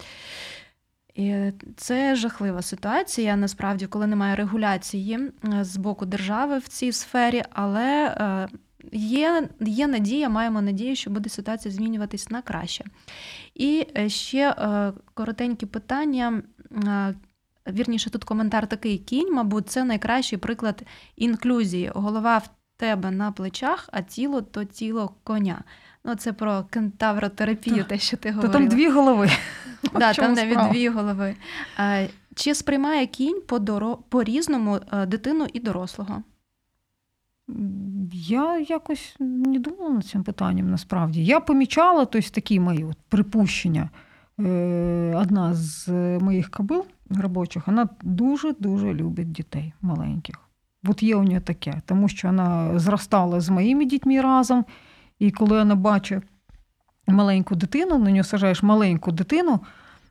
І 1.14 1.52
це 1.76 2.16
жахлива 2.16 2.62
ситуація, 2.62 3.36
насправді, 3.36 3.86
коли 3.86 4.06
немає 4.06 4.36
регуляції 4.36 5.18
е, 5.18 5.64
з 5.64 5.76
боку 5.76 6.06
держави 6.06 6.58
в 6.58 6.68
цій 6.68 6.92
сфері, 6.92 7.42
але 7.50 8.06
е, 8.06 8.48
є, 8.92 9.48
є 9.60 9.86
надія, 9.86 10.28
маємо 10.28 10.62
надію, 10.62 10.96
що 10.96 11.10
буде 11.10 11.28
ситуація 11.28 11.74
змінюватись 11.74 12.30
на 12.30 12.42
краще. 12.42 12.84
І 13.54 13.86
е, 13.98 14.08
ще 14.08 14.54
коротенькі 15.14 15.66
питання. 15.66 16.42
Вірніше, 17.68 18.10
тут 18.10 18.24
коментар 18.24 18.66
такий: 18.66 18.98
кінь, 18.98 19.34
мабуть, 19.34 19.68
це 19.68 19.84
найкращий 19.84 20.38
приклад 20.38 20.82
інклюзії. 21.16 21.90
Голова 21.94 22.38
в 22.38 22.48
тебе 22.76 23.10
на 23.10 23.32
плечах, 23.32 23.88
а 23.92 24.02
тіло 24.02 24.42
то 24.42 24.64
тіло 24.64 25.14
коня. 25.24 25.64
Ну, 26.04 26.14
це 26.14 26.32
про 26.32 26.64
кентавротерапію, 26.70 27.84
те, 27.84 27.98
що 27.98 28.16
ти 28.16 28.28
то 28.28 28.34
говорила. 28.34 28.52
там 28.52 28.68
дві 28.68 28.88
голови. 28.88 29.28
Да, 29.98 30.12
там 30.14 30.32
навіть 30.32 30.52
справа? 30.52 30.72
дві 30.72 30.88
голови. 30.88 31.34
А, 31.76 32.06
Чи 32.34 32.54
сприймає 32.54 33.06
кінь 33.06 33.42
по-доро- 33.48 33.98
по-різному 34.08 34.78
е, 34.92 35.06
дитину 35.06 35.46
і 35.52 35.60
дорослого? 35.60 36.22
Я 38.12 38.58
якось 38.58 39.16
не 39.20 39.58
думала 39.58 39.90
над 39.90 40.06
цим 40.06 40.22
питанням 40.24 40.70
насправді. 40.70 41.24
Я 41.24 41.40
помічала 41.40 42.04
тобто, 42.04 42.30
такі 42.30 42.60
мої 42.60 42.84
от 42.84 42.96
припущення. 43.08 43.90
Е, 44.40 45.14
Одна 45.16 45.54
з 45.54 45.88
моїх 46.18 46.50
кобил 46.50 46.84
робочих, 47.10 47.66
вона 47.66 47.88
дуже-дуже 48.02 48.94
любить 48.94 49.32
дітей 49.32 49.72
маленьких. 49.82 50.40
От 50.88 51.02
є 51.02 51.16
у 51.16 51.22
нього 51.22 51.40
таке, 51.40 51.82
тому 51.86 52.08
що 52.08 52.28
вона 52.28 52.78
зростала 52.78 53.40
з 53.40 53.48
моїми 53.48 53.84
дітьми 53.84 54.20
разом, 54.20 54.64
і 55.18 55.30
коли 55.30 55.58
вона 55.58 55.74
бачить 55.74 56.22
маленьку 57.06 57.54
дитину, 57.54 57.98
на 57.98 58.10
нього 58.10 58.24
сажаєш 58.24 58.62
маленьку 58.62 59.12
дитину, 59.12 59.60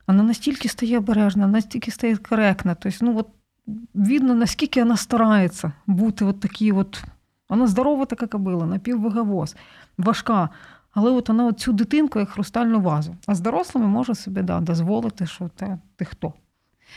вона 0.08 0.24
настільки 0.24 0.70
стає 0.70 0.97
обережна, 0.97 1.47
настільки 1.47 1.91
стає 1.91 2.18
коректна. 2.18 2.76
Тобто, 2.76 3.06
ну, 3.06 3.18
от, 3.18 3.28
видно, 3.93 4.36
наскільки 4.36 4.84
вона 4.84 4.97
старається 4.97 5.72
бути 5.88 6.26
от 6.26 6.39
такій 6.39 6.72
от 6.72 7.04
вона 7.49 7.68
здорова 7.68 8.06
така 8.06 8.28
кобила, 8.28 8.66
напіввиговоз, 8.66 9.56
важка. 9.97 10.49
Але 10.91 11.12
от 11.12 11.30
вона 11.30 11.54
цю 11.54 11.74
дитинку 11.74 12.20
як 12.20 12.30
хрустальну 12.30 12.82
вазу. 12.82 13.16
А 13.28 13.36
з 13.36 13.39
дорослими 13.39 13.88
може 13.88 14.16
собі 14.16 14.41
да, 14.41 14.60
дозволити, 14.60 15.26
що 15.26 15.49
те, 15.56 15.78
ти 15.95 16.06
хто. 16.06 16.34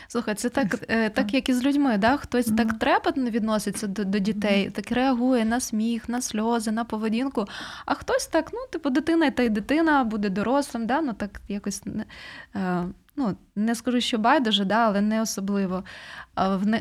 Слухай, 0.08 0.34
це 0.34 0.48
так, 0.48 0.84
е, 0.88 1.10
так 1.10 1.34
як 1.34 1.48
і 1.48 1.52
з 1.54 1.64
людьми. 1.64 1.98
Да? 1.98 2.16
Хтось 2.16 2.46
Ну. 2.48 2.56
так 2.56 2.78
трепетно 2.78 3.30
відноситься 3.30 3.86
до, 3.86 4.04
до 4.04 4.18
дітей, 4.18 4.70
так 4.70 4.92
реагує 4.92 5.44
на 5.44 5.60
сміх, 5.60 6.08
на 6.08 6.22
сльози, 6.22 6.70
на 6.70 6.84
поведінку. 6.84 7.46
А 7.86 7.94
хтось 7.94 8.26
так, 8.26 8.50
ну, 8.52 8.58
типу, 8.72 8.90
дитина 8.90 9.30
та 9.30 9.42
й 9.42 9.48
дитина 9.48 10.04
буде 10.04 10.30
дорослим, 10.30 10.86
да? 10.86 11.00
ну 11.00 11.12
так 11.12 11.40
якось 11.48 11.82
е, 12.56 12.84
ну, 13.16 13.36
не 13.56 13.74
скажу, 13.74 14.00
що 14.00 14.18
байдуже, 14.18 14.64
да? 14.64 14.86
але 14.86 15.00
не 15.00 15.22
особливо 15.22 15.84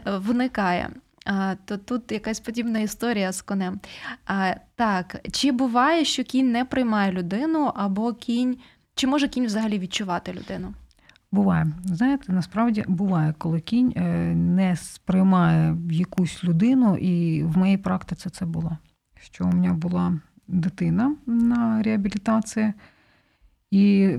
вникає. 0.05 0.89
То 1.65 1.77
тут 1.77 2.11
якась 2.11 2.39
подібна 2.39 2.79
історія 2.79 3.31
з 3.31 3.41
конем. 3.41 3.79
Так, 4.75 5.15
чи 5.31 5.51
буває, 5.51 6.05
що 6.05 6.23
кінь 6.23 6.51
не 6.51 6.65
приймає 6.65 7.11
людину, 7.11 7.71
або 7.75 8.13
кінь, 8.13 8.57
чи 8.95 9.07
може 9.07 9.27
кінь 9.27 9.45
взагалі 9.45 9.79
відчувати 9.79 10.33
людину? 10.33 10.73
Буває. 11.31 11.67
Знаєте, 11.83 12.33
насправді 12.33 12.85
буває, 12.87 13.33
коли 13.37 13.59
кінь 13.59 13.93
е, 13.95 14.35
не 14.35 14.75
сприймає 14.75 15.77
якусь 15.91 16.43
людину, 16.43 16.97
і 16.97 17.43
в 17.43 17.57
моїй 17.57 17.77
практиці 17.77 18.29
це 18.29 18.45
було. 18.45 18.77
Що 19.19 19.45
у 19.45 19.47
мене 19.47 19.73
була 19.73 20.19
дитина 20.47 21.15
на 21.25 21.83
реабілітації, 21.83 22.73
і 23.71 24.17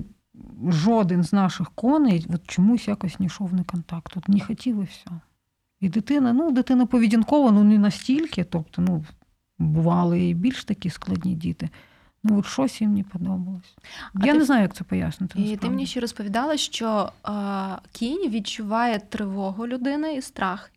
жоден 0.69 1.25
з 1.25 1.33
наших 1.33 1.71
коней 1.71 2.27
от 2.29 2.47
чомусь 2.47 2.89
якось 2.89 3.21
не 3.21 3.27
йшов 3.27 3.55
на 3.55 3.65
контакт. 3.65 4.17
От 4.17 4.29
не 4.29 4.41
хотів 4.41 4.81
і 4.81 4.85
все. 4.85 5.11
І 5.81 5.89
дитина, 5.89 6.33
ну, 6.33 6.51
дитина 6.51 6.87
поведінкова, 6.87 7.51
ну 7.51 7.65
не 7.65 7.79
настільки, 7.79 8.45
тобто, 8.45 8.83
ну, 8.83 9.05
бували 9.59 10.29
і 10.29 10.35
більш 10.35 10.65
такі 10.65 10.91
складні 10.91 11.35
діти. 11.35 11.69
Ну, 12.29 12.39
от 12.39 12.47
щось 12.47 12.81
їм 12.81 12.95
не 12.95 13.03
подобалось. 13.03 13.77
А 14.14 14.27
Я 14.27 14.33
ти- 14.33 14.39
не 14.39 14.45
знаю, 14.45 14.62
як 14.62 14.74
це 14.74 14.85
пояснити. 14.85 15.41
І 15.41 15.57
ти 15.57 15.70
мені 15.70 15.87
ще 15.87 16.01
розповідала, 16.01 16.57
що 16.57 17.12
е, 17.29 17.31
кінь 17.93 18.31
відчуває 18.31 18.99
тривогу 18.99 19.66
людини 19.66 20.14
і 20.14 20.22
страх, 20.22 20.70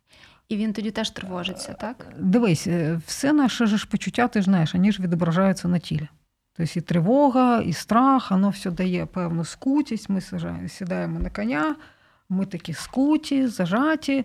і 0.48 0.56
він 0.56 0.72
тоді 0.72 0.90
теж 0.90 1.10
тривожиться, 1.10 1.72
так? 1.72 2.06
Дивись, 2.18 2.66
е, 2.66 3.00
все 3.06 3.32
наше 3.32 3.66
ж 3.66 3.86
почуття, 3.90 4.28
ти 4.28 4.40
ж 4.40 4.44
знаєш, 4.44 4.74
вони 4.74 4.92
ж 4.92 5.02
відображаються 5.02 5.68
на 5.68 5.78
тілі. 5.78 6.08
Тобто 6.56 6.78
і 6.78 6.82
тривога, 6.82 7.60
і 7.60 7.72
страх, 7.72 8.30
воно 8.30 8.50
все 8.50 8.70
дає 8.70 9.06
певну 9.06 9.44
скутість. 9.44 10.08
Ми 10.08 10.20
сідаємо 10.68 11.20
на 11.20 11.30
коня, 11.30 11.76
ми 12.28 12.46
такі 12.46 12.74
скуті, 12.74 13.46
зажаті, 13.46 14.24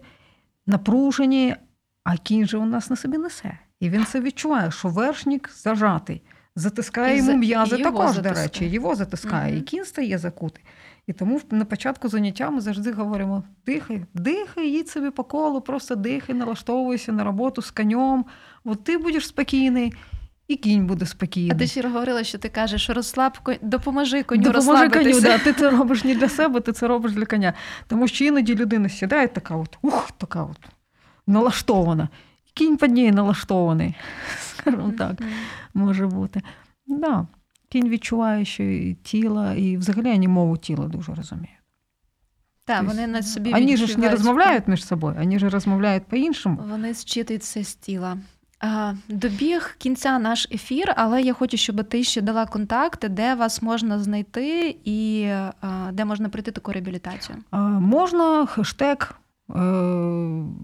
напружені, 0.67 1.55
а 2.03 2.17
кінь 2.17 2.47
же 2.47 2.57
у 2.57 2.65
нас 2.65 2.89
на 2.89 2.95
собі 2.95 3.17
несе. 3.17 3.57
І 3.79 3.89
він 3.89 4.05
це 4.05 4.21
відчуває, 4.21 4.71
що 4.71 4.87
вершник 4.87 5.49
зажатий. 5.53 6.21
Затискає 6.55 7.17
йому 7.17 7.37
м'язи 7.37 7.77
також, 7.77 8.17
до 8.19 8.29
речі, 8.33 8.65
його 8.65 8.95
затискає, 8.95 9.51
Мгм. 9.51 9.61
і 9.61 9.61
кінь 9.61 9.85
стає 9.85 10.17
закутий. 10.17 10.63
І 11.07 11.13
тому 11.13 11.41
на 11.51 11.65
початку 11.65 12.07
заняття 12.09 12.49
ми 12.49 12.61
завжди 12.61 12.91
говоримо: 12.91 13.43
дихай, 13.65 14.05
дихай, 14.13 14.69
їдь 14.69 14.89
собі 14.89 15.09
по 15.09 15.23
колу, 15.23 15.61
просто 15.61 15.95
дихай, 15.95 16.35
налаштовуйся 16.35 17.11
на 17.11 17.23
роботу 17.23 17.61
з 17.61 17.71
конем. 17.71 18.25
От 18.63 18.83
ти 18.83 18.97
будеш 18.97 19.27
спокійний, 19.27 19.93
і 20.47 20.55
кінь 20.55 20.85
буде 20.87 21.05
спокійний. 21.05 21.51
А 21.51 21.55
ти 21.55 21.67
ще 21.67 21.89
говорила, 21.89 22.23
що 22.23 22.37
ти 22.37 22.49
кажеш, 22.49 22.89
розслаб 22.89 23.37
конь, 23.39 23.57
допоможи 23.61 24.23
коню 24.23 24.43
Допоможи 24.43 24.89
коню, 24.89 25.21
да, 25.21 25.37
ти 25.37 25.53
це 25.53 25.69
робиш 25.77 26.03
не 26.03 26.15
для 26.15 26.29
себе, 26.29 26.59
ти 26.59 26.71
це 26.71 26.87
робиш 26.87 27.11
для 27.11 27.25
коня. 27.25 27.53
Тому 27.87 28.07
що 28.07 28.25
іноді 28.25 28.55
людина 28.55 28.89
сідає 28.89 29.27
така, 29.27 29.55
от, 29.55 29.77
ух, 29.81 30.11
така 30.17 30.43
от, 30.43 30.59
налаштована. 31.27 32.09
Кінь 32.55 32.77
нею 32.81 33.13
налаштований, 33.13 33.95
скажімо 34.39 34.93
так, 34.97 35.21
може 35.73 36.07
бути. 36.07 36.41
Да. 36.87 37.27
Кінь 37.69 37.89
відчуває, 37.89 38.45
що 38.45 38.63
і 38.63 38.93
тіло, 38.93 39.51
і 39.51 39.77
взагалі 39.77 40.11
вони 40.13 40.27
мову 40.27 40.57
тіла 40.57 40.87
дуже 40.87 41.13
розуміють. 41.13 41.49
Так, 42.65 42.79
Тобто, 42.79 42.95
вони 42.95 43.07
на 43.07 43.23
собі 43.23 43.51
Вони 43.51 43.77
ж 43.77 43.99
не 43.99 44.09
розмовляють 44.09 44.67
між 44.67 44.85
собою, 44.85 45.15
вони 45.19 45.39
ж 45.39 45.49
розмовляють 45.49 46.05
по-іншому. 46.05 46.61
Вони 46.69 46.93
зчитують 46.93 47.43
це 47.43 47.63
з 47.63 47.75
тіла. 47.75 48.17
Добіг 49.09 49.75
кінця 49.77 50.19
наш 50.19 50.47
ефір, 50.51 50.93
але 50.95 51.21
я 51.21 51.33
хочу, 51.33 51.57
щоб 51.57 51.83
ти 51.83 52.03
ще 52.03 52.21
дала 52.21 52.45
контакти, 52.45 53.09
де 53.09 53.35
вас 53.35 53.61
можна 53.61 53.99
знайти 53.99 54.77
і 54.85 55.29
де 55.91 56.05
можна 56.05 56.29
пройти 56.29 56.51
таку 56.51 56.71
реабілітацію. 56.71 57.37
Можна 57.79 58.45
хештег 58.45 59.15
е, 59.49 59.55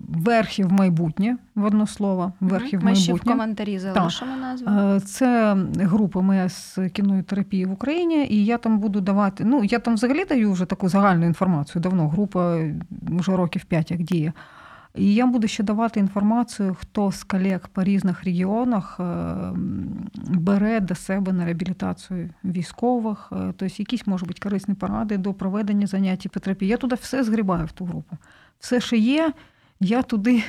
верхів 0.08 0.72
майбутнє 0.72 1.38
в 1.56 1.64
одно 1.64 1.88
слово. 1.88 2.34
Верхів 2.40 2.84
Ми 2.84 2.96
ще 2.96 3.14
в 3.14 3.22
коментарі 3.22 3.80
залишимо 3.80 4.38
назву. 4.38 4.70
Е, 4.70 5.00
Це 5.00 5.56
група 5.76 6.22
моя 6.22 6.50
з 6.50 6.80
кінної 6.94 7.24
терапії 7.24 7.66
в 7.66 7.72
Україні, 7.72 8.28
і 8.30 8.46
я 8.46 8.58
там 8.58 8.80
буду 8.80 9.02
давати. 9.02 9.46
Ну, 9.46 9.64
я 9.64 9.80
там 9.80 9.94
взагалі 9.94 10.26
даю 10.26 10.52
вже 10.52 10.66
таку 10.66 10.90
загальну 10.90 11.26
інформацію. 11.26 11.82
Давно 11.82 12.10
група 12.10 12.58
вже 13.02 13.36
років 13.36 13.66
5 13.66 13.92
як 13.92 14.02
діє. 14.02 14.34
І 14.96 15.14
я 15.14 15.26
буду 15.26 15.48
ще 15.48 15.64
давати 15.64 16.00
інформацію, 16.00 16.76
хто 16.80 17.12
з 17.12 17.24
колег 17.24 17.70
по 17.74 17.84
різних 17.84 18.24
регіонах 18.24 19.00
е, 19.00 19.04
бере 20.16 20.80
до 20.80 20.96
себе 20.96 21.34
на 21.34 21.46
реабілітацію 21.46 22.30
військових, 22.44 23.28
тобто 23.30 23.66
якісь, 23.66 24.08
може 24.08 24.26
бути, 24.26 24.40
корисні 24.44 24.74
поради 24.74 25.18
до 25.18 25.34
проведення 25.34 25.88
занять 25.88 26.28
по 26.32 26.40
терапії. 26.40 26.72
Я 26.72 26.78
туди 26.78 26.96
все 26.96 27.24
згрібаю 27.24 27.66
в 27.66 27.72
ту 27.72 27.86
групу. 27.86 28.18
Все, 28.62 28.82
що 28.82 28.96
є, 28.96 29.34
я 29.80 30.02
туди 30.02 30.44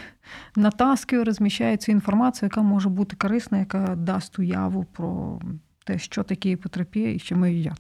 натаскую, 0.57 1.25
розміщаю 1.25 1.77
цю 1.77 1.93
інформацію, 1.93 2.47
яка 2.47 2.63
може 2.63 2.89
бути 2.89 3.17
корисна, 3.17 3.59
яка 3.59 3.97
дасть 3.97 4.39
уяву 4.39 4.85
про 4.85 5.41
те, 5.85 5.99
що 5.99 6.23
таке 6.23 6.51
іпотерапія 6.51 7.13
і 7.13 7.19
чому 7.19 7.41
ми 7.41 7.55
я. 7.55 7.75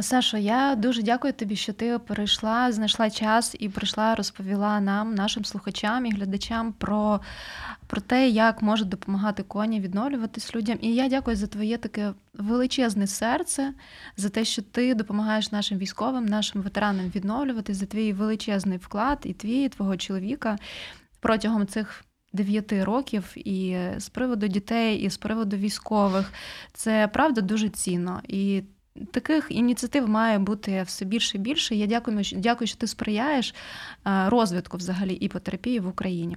Сашо, 0.00 0.36
я 0.36 0.74
дуже 0.74 1.02
дякую 1.02 1.32
тобі, 1.32 1.56
що 1.56 1.72
ти 1.72 1.98
перейшла, 1.98 2.72
знайшла 2.72 3.10
час 3.10 3.56
і 3.58 3.68
прийшла, 3.68 4.14
розповіла 4.14 4.80
нам, 4.80 5.14
нашим 5.14 5.44
слухачам 5.44 6.06
і 6.06 6.12
глядачам 6.12 6.72
про, 6.72 7.20
про 7.86 8.00
те, 8.00 8.28
як 8.28 8.62
може 8.62 8.84
допомагати 8.84 9.42
коні 9.42 9.80
відновлюватись 9.80 10.54
людям. 10.54 10.78
І 10.80 10.94
я 10.94 11.08
дякую 11.08 11.36
за 11.36 11.46
твоє 11.46 11.78
таке 11.78 12.12
величезне 12.34 13.06
серце, 13.06 13.72
за 14.16 14.28
те, 14.28 14.44
що 14.44 14.62
ти 14.62 14.94
допомагаєш 14.94 15.52
нашим 15.52 15.78
військовим, 15.78 16.26
нашим 16.26 16.62
ветеранам 16.62 17.08
відновлюватись, 17.14 17.76
за 17.76 17.86
твій 17.86 18.12
величезний 18.12 18.78
вклад 18.78 19.18
і 19.24 19.32
твій, 19.32 19.64
і 19.64 19.68
твого 19.68 19.96
чоловіка 19.96 20.58
протягом 21.20 21.66
цих 21.66 22.04
9 22.32 22.72
років, 22.72 23.32
і 23.36 23.78
з 23.96 24.08
приводу 24.08 24.48
дітей, 24.48 24.98
і 24.98 25.10
з 25.10 25.16
приводу 25.16 25.56
військових. 25.56 26.32
Це 26.72 27.08
правда 27.08 27.40
дуже 27.40 27.68
цінно. 27.68 28.20
І 28.28 28.62
таких 29.10 29.46
ініціатив 29.50 30.08
має 30.08 30.38
бути 30.38 30.82
все 30.82 31.04
більше 31.04 31.38
і 31.38 31.40
більше. 31.40 31.74
Я 31.74 31.86
дякую, 31.86 32.24
що- 32.24 32.36
дякую, 32.36 32.68
що 32.68 32.76
ти 32.76 32.86
сприяєш 32.86 33.54
е, 34.06 34.28
розвитку 34.28 34.76
взагалі 34.76 35.14
іпотерапії 35.14 35.80
в 35.80 35.88
Україні. 35.88 36.36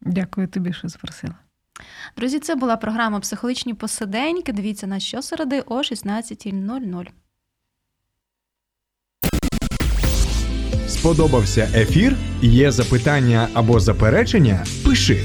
Дякую 0.00 0.48
тобі, 0.48 0.72
що 0.72 0.88
запросила. 0.88 1.34
Друзі, 2.16 2.38
це 2.38 2.54
була 2.54 2.76
програма 2.76 3.20
Психологічні 3.20 3.74
посиденьки. 3.74 4.52
Дивіться 4.52 4.86
на 4.86 5.00
щосереди 5.00 5.60
о 5.60 5.78
16.00. 5.78 7.08
Сподобався 10.88 11.70
ефір? 11.74 12.16
Є 12.42 12.70
запитання 12.72 13.48
або 13.54 13.80
заперечення? 13.80 14.66
Пиши 14.84 15.24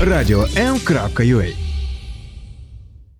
радіом.ua 0.00 1.63